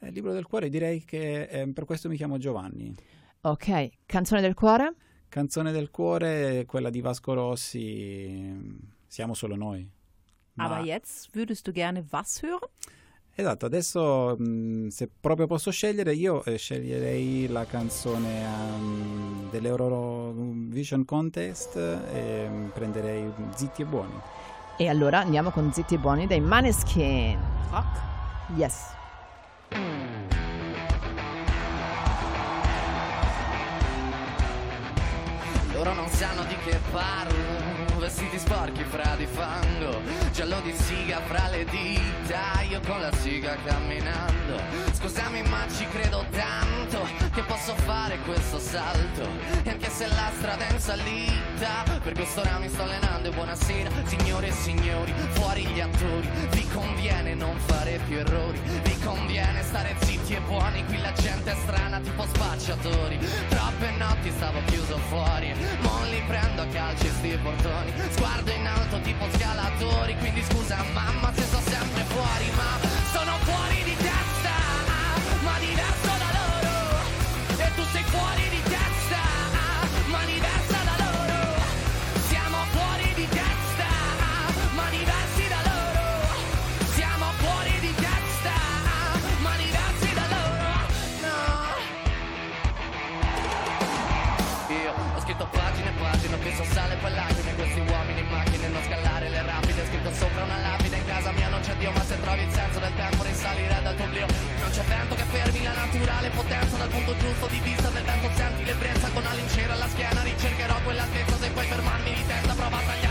[0.00, 2.94] Eh, libro del cuore direi che eh, per questo mi chiamo Giovanni.
[3.40, 3.88] Ok.
[4.04, 4.92] Canzone del cuore?
[5.30, 8.54] Canzone del cuore, quella di Vasco Rossi,
[9.06, 9.88] Siamo solo noi.
[10.54, 12.68] Ma- Aber jetzt würdest du gerne was hören?
[13.38, 21.76] Esatto, adesso mh, se proprio posso scegliere, io eh, sceglierei la canzone ehm, dell'Eurovision Contest
[21.76, 24.18] e mh, prenderei Zitti e Buoni.
[24.78, 27.38] E allora andiamo con Zitti e Buoni dei Maneskin.
[27.70, 28.00] Rock?
[28.56, 28.94] Yes.
[35.74, 39.65] Loro non sanno di che parlo Vestiti sporchi fra di fango
[40.36, 42.60] Giallo di siga fra le dita.
[42.68, 44.60] Io con la siga camminando.
[44.92, 49.26] Scusami ma ci credo tanto Che posso fare questo salto.
[49.62, 53.90] E anche se la strada è in salita Per quest'ora mi sto allenando E buonasera
[54.04, 55.14] signore e signori.
[55.30, 58.60] Fuori gli attori Vi conviene non fare più errori.
[58.82, 63.18] Vi conviene stare zitti e buoni Qui la gente è strana tipo spacciatori.
[63.48, 67.92] Troppe notti stavo chiuso fuori Mo li prendo a calci sti portoni.
[68.10, 72.80] Sguardo in alto tipo scalatori Quindi scusa mamma se sto sempre fuori Ma
[73.12, 74.54] sono fuori di testa
[75.46, 76.74] Ma diverso da loro.
[77.62, 79.22] E tu sei fuori di testa
[80.10, 81.38] Ma diversa da loro.
[82.26, 83.88] Siamo fuori di testa
[84.74, 86.04] Ma diversi da loro.
[86.96, 88.54] Siamo fuori di testa
[89.46, 90.70] Ma diversi da loro.
[91.22, 91.38] No.
[94.74, 97.45] Io ho scritto pagine e pagine, ho visto sale poi lacrime
[101.78, 104.26] Dio Ma se trovi il senso del tempo risalire dal tuo oblio.
[104.60, 108.30] Non c'è vento che fermi la naturale potenza Dal punto giusto di vista del vento.
[108.34, 112.54] Senti l'ebbrezza Con la lincera alla schiena ricercherò quell'altezza Se puoi fermarmi di testa.
[112.54, 113.05] Prova a tagliarmi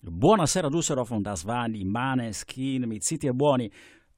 [0.00, 3.70] Buonasera Düsseldorf und das waren die Maneskin mit City e Buoni.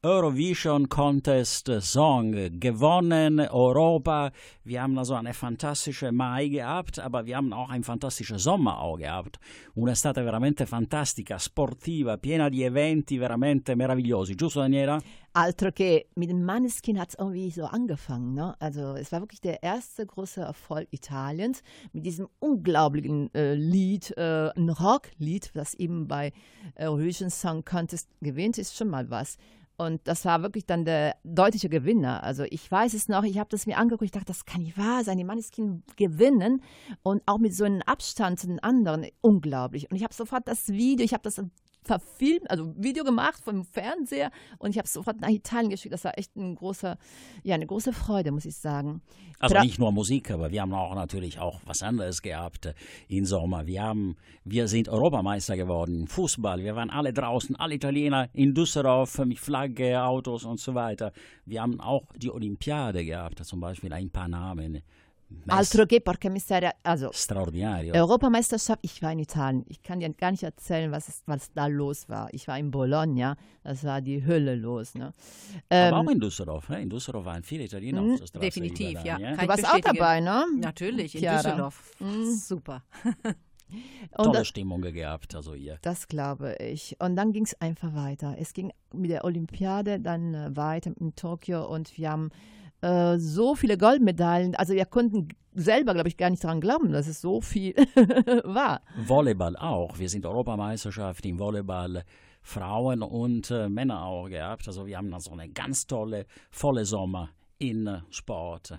[0.05, 4.32] Eurovision Contest Song gewonnen, Europa.
[4.64, 8.96] Wir haben also eine fantastische Mai gehabt, aber wir haben auch einen fantastischen Sommer auch
[8.96, 9.38] gehabt.
[9.76, 15.00] Un'estate veramente fantastica, sportiva, piena di eventi veramente meravigliosi, giusto Daniela?
[15.34, 18.34] Altro che mit dem Maneskin hat es irgendwie so angefangen.
[18.34, 18.57] Ne?
[18.59, 24.50] Also es war wirklich der erste große Erfolg Italiens mit diesem unglaublichen äh, Lied, äh,
[24.57, 26.32] ein Rocklied, das eben bei
[26.76, 29.38] Eurovision Song Contest gewinnt, ist schon mal was.
[29.76, 32.22] Und das war wirklich dann der deutliche Gewinner.
[32.22, 34.78] Also ich weiß es noch, ich habe das mir angeguckt, ich dachte, das kann nicht
[34.78, 36.62] wahr sein, die Maneskin gewinnen
[37.02, 39.90] und auch mit so einem Abstand zu den anderen, unglaublich.
[39.90, 41.42] Und ich habe sofort das Video, ich habe das
[41.85, 45.93] verfilmt, also Video gemacht vom Fernseher und ich habe es sofort nach Italien geschickt.
[45.93, 46.97] Das war echt ein großer,
[47.43, 49.03] ja, eine große Freude, muss ich sagen.
[49.39, 52.74] Also Tra- nicht nur Musik, aber wir haben auch natürlich auch was anderes gehabt äh,
[53.09, 53.66] im Sommer.
[53.66, 56.62] Wir haben, wir sind Europameister geworden im Fußball.
[56.62, 61.12] Wir waren alle draußen, alle Italiener in Düsseldorf mit Flagge, Autos und so weiter.
[61.45, 64.83] Wir haben auch die Olympiade gehabt, zum Beispiel ein paar Namen.
[65.47, 67.95] Altro che, porca miseria, also Straordinario.
[67.95, 69.64] Europameisterschaft, ich war in Italien.
[69.68, 72.28] Ich kann dir gar nicht erzählen, was, ist, was da los war.
[72.33, 74.95] Ich war in Bologna, das war die Hölle los.
[74.95, 75.12] Ne?
[75.68, 76.68] aber auch Ähm, in Düsseldorf.
[76.68, 76.83] Ne?
[76.83, 78.45] In Düsseldorf waren viele Italiener Mhm, auf der Straße.
[78.45, 79.30] Definitiv, überall, ja.
[79.30, 80.45] du Kann warst auch dabei, ne?
[80.59, 81.43] Natürlich, in Chiara.
[81.43, 81.91] Düsseldorf.
[82.01, 82.35] Mhm.
[82.35, 82.83] Super.
[84.18, 85.78] Und Tolle das, Stimmung gehabt, also hier.
[85.80, 86.97] das glaube ich.
[87.01, 88.37] Und dann ging es einfach weiter.
[88.39, 92.30] Es ging mit der Olympiade dann äh, weiter in Tokio und wir haben
[92.83, 94.55] äh, so viele Goldmedaillen.
[94.55, 97.74] Also wir konnten selber, glaube ich, gar nicht daran glauben, dass es so viel
[98.45, 98.83] war.
[99.07, 99.99] Volleyball auch.
[99.99, 102.05] Wir sind Europameisterschaft im Volleyball.
[102.45, 104.66] Frauen und äh, Männer auch gehabt.
[104.66, 107.28] Also wir haben also eine ganz tolle, volle Sommer
[107.59, 108.76] in äh, Sport.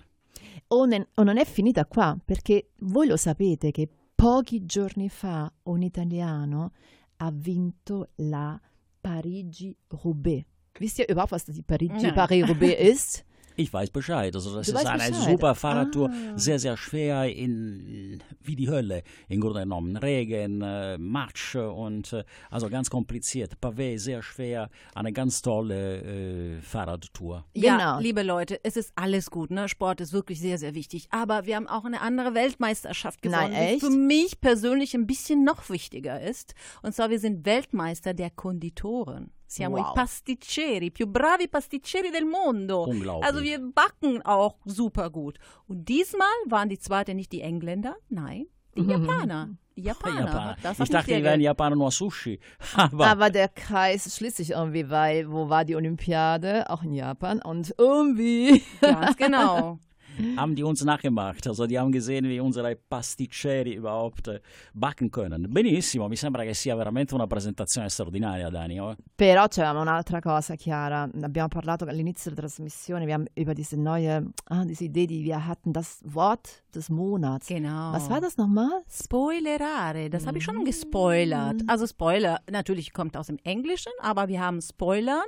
[0.68, 5.50] Oh, ne- oh, non è finita qua, perché voi lo sapete che pochi giorni fa
[5.62, 6.72] un italiano
[7.16, 8.60] ha vinto la
[9.00, 10.44] Parigi-Roubaix.
[10.78, 12.14] Wisst ihr überhaupt, was die Parigi- Nein.
[12.14, 13.24] Paris-Roubaix ist?
[13.56, 14.34] Ich weiß Bescheid.
[14.34, 15.30] Also das Du ist eine Bescheid.
[15.30, 16.32] super Fahrradtour, Ah.
[16.36, 19.02] sehr, sehr schwer in wie die Hölle.
[19.28, 23.54] Im Grunde genommen Regen, äh, Matsch und äh, also ganz kompliziert.
[23.62, 24.70] Pavé, sehr schwer.
[24.94, 27.44] Eine ganz tolle äh, Fahrradtour.
[27.54, 28.00] Ja, Genau.
[28.00, 29.68] liebe Leute, es ist alles gut, ne?
[29.68, 31.06] Sport ist wirklich sehr, sehr wichtig.
[31.10, 33.82] Aber wir haben auch eine andere Weltmeisterschaft gewonnen, Nein, echt?
[33.82, 36.54] die für mich persönlich ein bisschen noch wichtiger ist.
[36.82, 39.30] Und zwar, wir sind Weltmeister der Konditoren.
[39.54, 39.90] Siamo Wow.
[39.90, 42.88] i pasticceri, più bravi pasticceri del mondo.
[42.88, 43.24] Unglaublich.
[43.24, 45.38] Also wir backen auch super gut.
[45.68, 48.46] Und diesmal waren die zweite nicht die Engländer, nein,
[48.76, 49.50] die Japaner.
[49.76, 50.20] Die Japaner.
[50.20, 50.56] Japaner.
[50.60, 52.40] Das Ich dachte, die wären Japaner nur Sushi.
[52.76, 56.68] Aber, Aber der Kreis schließt sich irgendwie, weil wo war die Olympiade?
[56.68, 57.40] Auch in Japan.
[57.40, 58.62] Und irgendwie.
[58.80, 59.78] Ganz genau.
[60.36, 61.46] haben die uns nachgemacht.
[61.46, 64.40] Also die haben gesehen, wie unsere pasticceri überhaupt äh,
[64.72, 65.52] backen können.
[65.52, 68.80] Benissimo, mi sembra che sia veramente una presentazione straordinaria, Dani.
[68.80, 68.94] oh.
[69.14, 71.08] Però c'è un'altra cosa, Chiara.
[71.22, 75.46] Abbiamo parlato all'inizio della trasmissione, wir haben über diese neue, ah, diese Idee, die wir
[75.46, 77.46] hatten, das Wort des Monats.
[77.46, 77.92] Genau.
[77.92, 78.82] Was war das nochmal?
[78.88, 81.62] Spoilerare, das habe ich schon gespoilert.
[81.66, 85.24] Also Spoiler natürlich kommt aus dem Englischen, aber wir haben Spoilern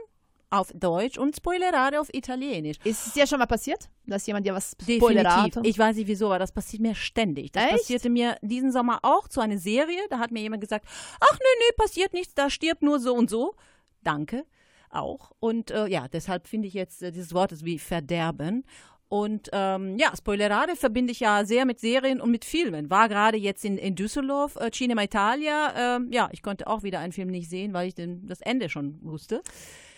[0.51, 2.77] auf Deutsch und Spoilerare auf Italienisch.
[2.85, 5.27] Ist es dir schon mal passiert, dass jemand dir was spoilert?
[5.27, 5.63] Definitiv.
[5.65, 7.53] Ich weiß nicht wieso, aber das passiert mir ständig.
[7.53, 7.73] Das Echt?
[7.73, 10.01] passierte mir diesen Sommer auch zu einer Serie.
[10.09, 10.87] Da hat mir jemand gesagt,
[11.21, 13.55] ach nö, nö, passiert nichts, da stirbt nur so und so.
[14.03, 14.45] Danke.
[14.91, 15.33] Auch.
[15.41, 18.65] Und äh, ja, deshalb finde ich jetzt äh, dieses Wort ist wie Verderben.
[19.09, 22.91] Und ähm, ja, Spoilerare verbinde ich ja sehr mit Serien und mit Filmen.
[22.91, 25.97] War gerade jetzt in, in Düsseldorf, äh, Cinema Italia.
[25.97, 28.69] ähm, ja, ich konnte auch wieder einen Film nicht sehen, weil ich den, das Ende
[28.69, 29.43] schon wusste.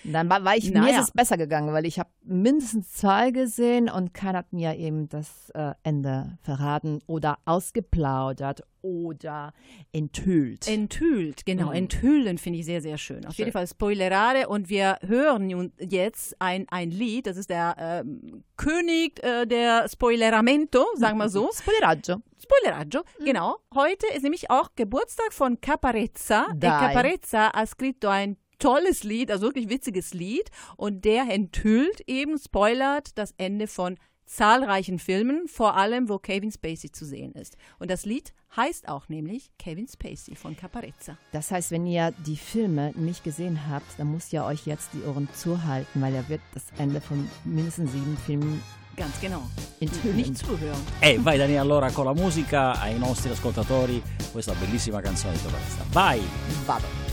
[0.04, 1.00] Dann war, war ich, mir Naja.
[1.00, 5.08] ist es besser gegangen, weil ich habe mindestens zwei gesehen und keiner hat mir eben
[5.08, 9.52] das äh, Ende verraten oder ausgeplaudert oder
[9.92, 10.68] enthüllt.
[10.68, 11.68] Enthüllt, genau.
[11.68, 11.74] Mhm.
[11.74, 13.26] Enthüllen finde ich sehr, sehr schön.
[13.26, 17.74] Auf jeden Fall Spoilerare und wir hören nun jetzt ein, ein Lied, das ist der
[17.78, 21.50] ähm, König äh, der Spoileramento, sagen wir so.
[21.58, 22.22] Spoileraggio.
[22.40, 23.56] Spoileraggio, genau.
[23.74, 26.46] Heute ist nämlich auch Geburtstag von Caparezza.
[26.52, 26.94] E Dai.
[26.94, 33.16] Caparezza ha scritto ein tolles Lied, also wirklich witziges Lied und der enthüllt eben, spoilert
[33.16, 33.96] das Ende von
[34.28, 37.56] zahlreichen Filmen, vor allem wo Kevin Spacey zu sehen ist.
[37.78, 41.16] Und das Lied heißt auch nämlich Kevin Spacey von Caparezza.
[41.32, 45.02] Das heißt, wenn ihr die Filme nicht gesehen habt, dann müsst ihr euch jetzt die
[45.02, 48.62] Ohren zuhalten, weil er wird das Ende von mindestens sieben Filmen
[48.96, 49.42] Ganz genau.
[49.80, 50.16] enthüllen.
[50.16, 50.80] Nicht zuhören.
[51.00, 54.02] E vai Dani allora con la musica ai nostri ascoltatori
[54.32, 55.84] questa bellissima canzone di Caparezza.
[55.92, 56.20] Vai!
[56.66, 57.07] Vado.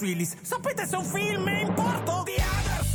[0.00, 0.36] Willis.
[0.42, 2.22] Sapete se un film è in porto?
[2.24, 2.91] The Others,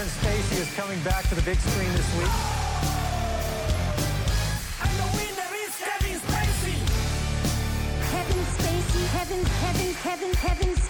[0.00, 2.32] Kevin Spacey is coming back to the big screen this week.
[4.80, 6.80] And the winner is Kevin Spacey.
[8.10, 10.89] Kevin Spacey, Kevin, Kevin, Kevin, Kevin Spacey.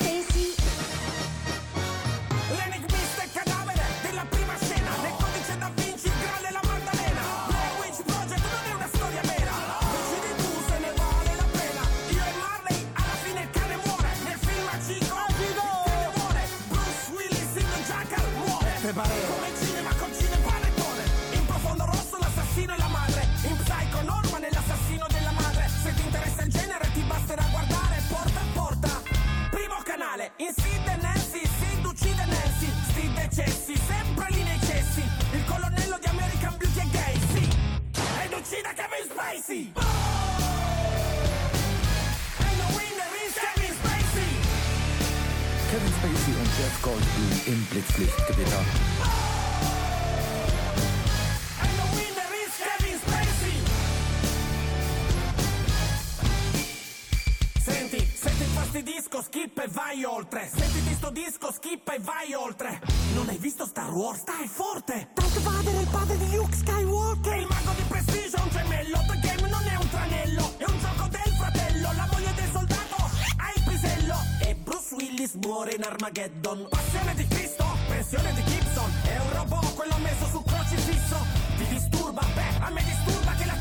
[59.80, 60.50] Vai oltre.
[60.54, 62.80] Sentiti sto disco, skip e vai oltre.
[63.14, 64.20] Non hai visto Star Wars?
[64.20, 65.08] Stai forte!
[65.14, 67.36] Darth Vader è il padre di Luke Skywalker.
[67.38, 68.98] Il mago di prestigio è un gemello.
[69.08, 71.88] The Game non è un tranello, è un gioco del fratello.
[71.96, 72.96] La moglie del soldato
[73.42, 74.16] ha il pisello.
[74.42, 76.66] E Bruce Willis muore in Armageddon.
[76.68, 78.90] Passione di Cristo, pensione di Gibson.
[79.04, 81.16] È un robot, quello messo sul crocifisso.
[81.56, 82.20] Ti disturba?
[82.34, 83.56] Beh, a me disturba che la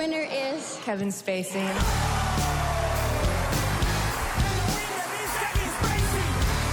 [0.00, 1.60] winner is Kevin Spacey.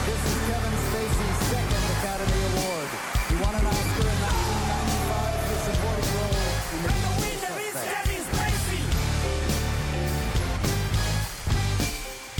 [0.08, 2.90] This is Kevin Spacey's second Academy Award.
[3.28, 6.40] He won an Oscar in 1995 for supporting role
[6.72, 6.92] in The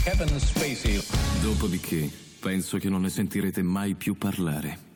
[0.04, 1.04] Kevin Spacey.
[1.42, 2.10] Dopodiché,
[2.40, 4.87] penso che non ne sentirete mai più parlare.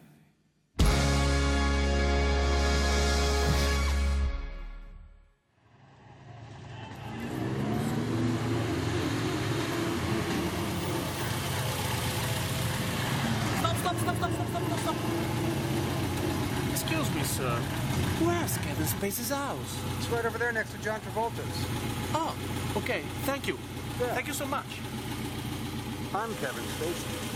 [20.82, 21.66] John Travolta's.
[22.12, 22.34] Oh,
[22.76, 23.02] okay.
[23.24, 23.56] Thank you.
[23.98, 24.80] Thank you so much.
[26.12, 27.30] I'm Kevin Spacey.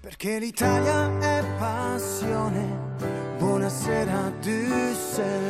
[0.00, 2.96] Perché l'Italia è passione.
[3.38, 5.41] Buonasera Düsseldorf.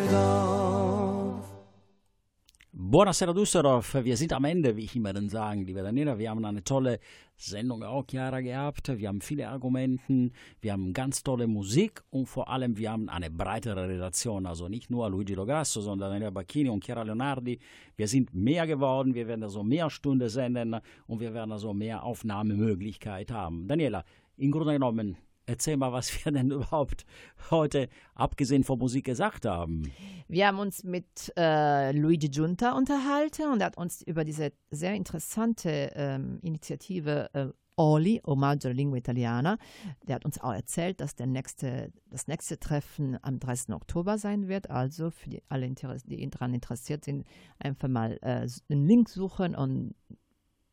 [2.93, 6.19] Buonasera Düsseldorf, wir sind am Ende, wie ich immer dann sagen, liebe Daniela.
[6.19, 7.01] Wir haben eine tolle
[7.39, 8.87] Sendung auch, Chiara, gehabt.
[8.99, 13.31] Wir haben viele Argumenten, wir haben ganz tolle Musik und vor allem wir haben eine
[13.31, 14.45] breitere Relation.
[14.45, 17.59] Also nicht nur Luigi Lograsso, sondern Daniela Bacchini und Chiara Leonardi.
[17.97, 20.77] Wir sind mehr geworden, wir werden also mehr Stunden senden
[21.07, 23.67] und wir werden also mehr Aufnahmemöglichkeit haben.
[23.67, 24.05] Daniela,
[24.37, 25.17] im Grunde genommen,
[25.47, 27.05] erzähl mal, was wir denn überhaupt
[27.51, 29.93] heute, abgesehen von Musik, gesagt haben.
[30.29, 34.95] Wir haben uns mit äh, Luigi Giunta unterhalten und er hat uns über diese sehr
[34.95, 39.59] interessante ähm, Initiative äh, Oli, Omaggio alla Lingua Italiana,
[40.07, 43.75] der hat uns auch erzählt, dass der nächste, das nächste Treffen am 30.
[43.75, 44.71] Oktober sein wird.
[44.71, 47.27] Also für die, alle, die daran interessiert sind,
[47.59, 49.95] einfach mal äh, einen Link suchen und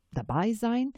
[0.09, 0.91] dabei sein.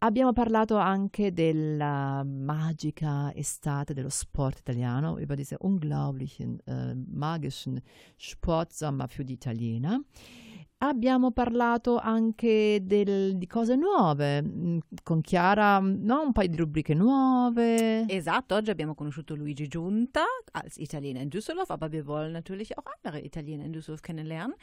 [0.00, 7.80] Abbiamo parlato anche della magica estate dello sport italiano, über diese unglaublichen äh, magischen
[8.16, 10.00] Sportsommer für die Italiener.
[10.80, 16.22] Abbiamo parlato anche del- di cose nuove, mm, con Chiara, no?
[16.22, 18.06] un paio di rubriche nuove.
[18.06, 20.22] Esatto, oggi abbiamo conosciuto Luigi Giunta
[20.52, 24.54] als Italiener in Düsseldorf, aber wir wollen natürlich auch andere Italiener in Düsseldorf kennenlernen.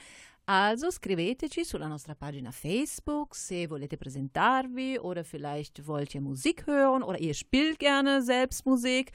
[0.45, 7.01] Also scriveteci sulla nostra pagina Facebook se volete presentarvi oder vielleicht wollt ihr Musik hören
[7.03, 9.11] oder ihr spielt gerne selbst Musik.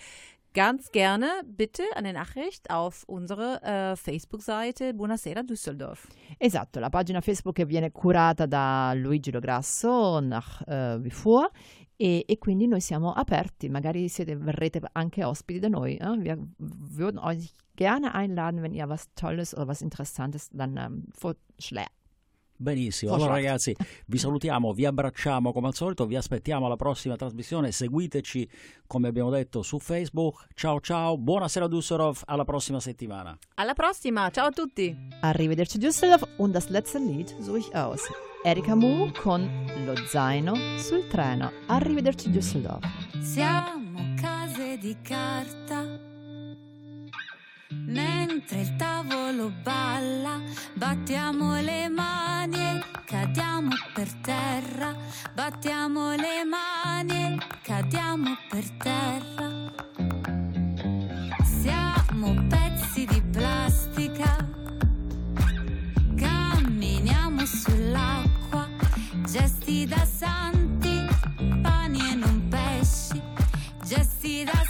[0.52, 6.08] Ganz gerne bitte eine Nachricht auf unsere äh, Facebook-Seite Buonasera Düsseldorf.
[6.38, 11.50] Esatto, la pagina Facebook che viene curata da Luigi Lograsso nach eh, wie vor
[11.96, 15.96] e, e quindi noi siamo aperti, magari siete, verrete anche ospiti da noi.
[15.96, 16.16] eh?
[16.18, 21.99] Wir würden euch gerne einladen, wenn ihr was Tolles oder was Interessantes dann ähm, vorschlägt.
[22.62, 27.72] Benissimo, allora ragazzi vi salutiamo, vi abbracciamo come al solito, vi aspettiamo alla prossima trasmissione,
[27.72, 28.46] seguiteci
[28.86, 33.34] come abbiamo detto su Facebook, ciao ciao, buonasera Düsseldorf, alla prossima settimana.
[33.54, 34.94] Alla prossima, ciao a tutti!
[35.22, 38.02] Arrivederci Düsseldorf und das letzte Lied suche aus.
[38.44, 39.48] Erika Mu con
[39.86, 41.50] Lo zaino sul treno.
[41.66, 42.86] Arrivederci Düsseldorf.
[43.22, 46.09] Siamo case di carta.
[47.72, 50.40] Mentre il tavolo balla,
[50.74, 54.92] battiamo le mani e cadiamo per terra.
[55.32, 59.72] Battiamo le mani e cadiamo per terra.
[61.44, 64.48] Siamo pezzi di plastica.
[66.16, 68.68] Camminiamo sull'acqua,
[69.26, 71.06] gesti da santi,
[71.62, 73.22] pani e non pesci,
[73.84, 74.69] gesti da santi,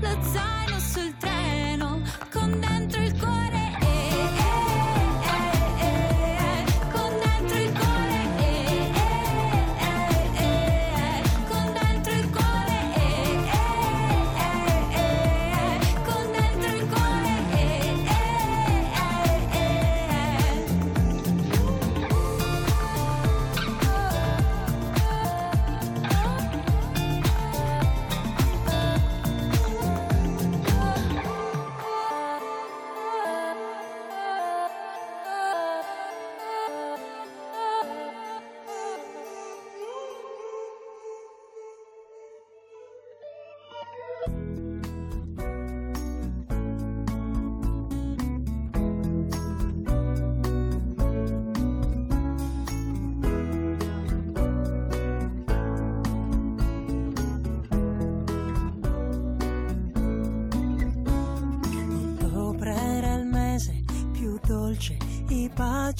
[0.00, 2.00] lo zaino sul treno,
[2.32, 2.69] con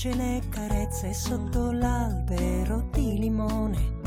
[0.08, 3.98] le carezze sotto l'albero di limone.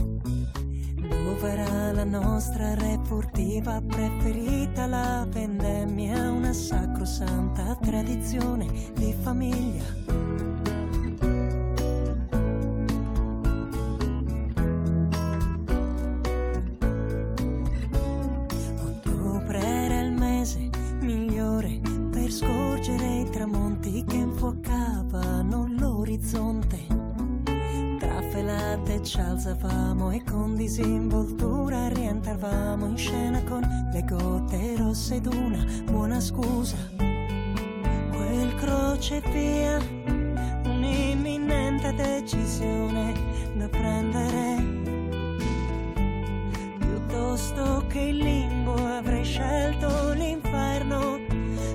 [0.95, 8.65] Dove era la nostra repurtiva preferita, la vendemmia, una sacrosanta tradizione
[8.95, 10.02] di famiglia.
[29.53, 33.61] Alzavamo e con disinvoltura rientravamo in scena con
[33.93, 36.75] le gote rosse d'una buona scusa.
[36.97, 39.79] Quel crocevia,
[40.65, 43.13] un'imminente decisione
[43.55, 44.81] da prendere.
[46.79, 51.19] Piuttosto che il limbo avrei scelto l'inferno,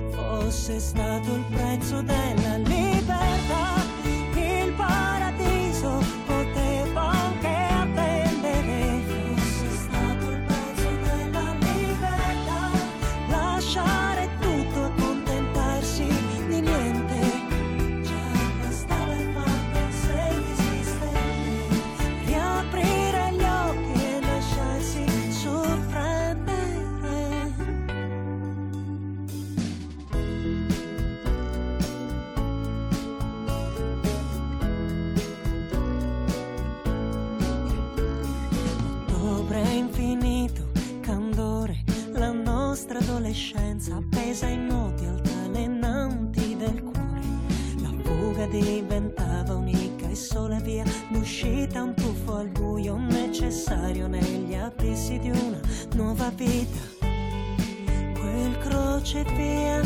[0.09, 2.48] fosse stato il prezzo della
[43.29, 47.21] l'adolescenza appesa ai nodi altalenanti del cuore.
[47.79, 55.19] La fuga diventava unica e sola via d'uscita, un tuffo al buio necessario negli abissi
[55.19, 55.59] di una
[55.93, 56.79] nuova vita.
[58.19, 59.81] Quel crocevia,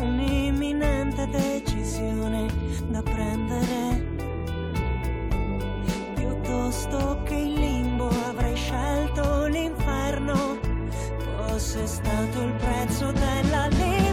[0.00, 2.46] un'imminente decisione
[2.90, 4.08] da prendere.
[6.14, 10.59] Piuttosto che il limbo avrei scelto l'inferno
[11.70, 14.09] fosse stato il prezzo della legge.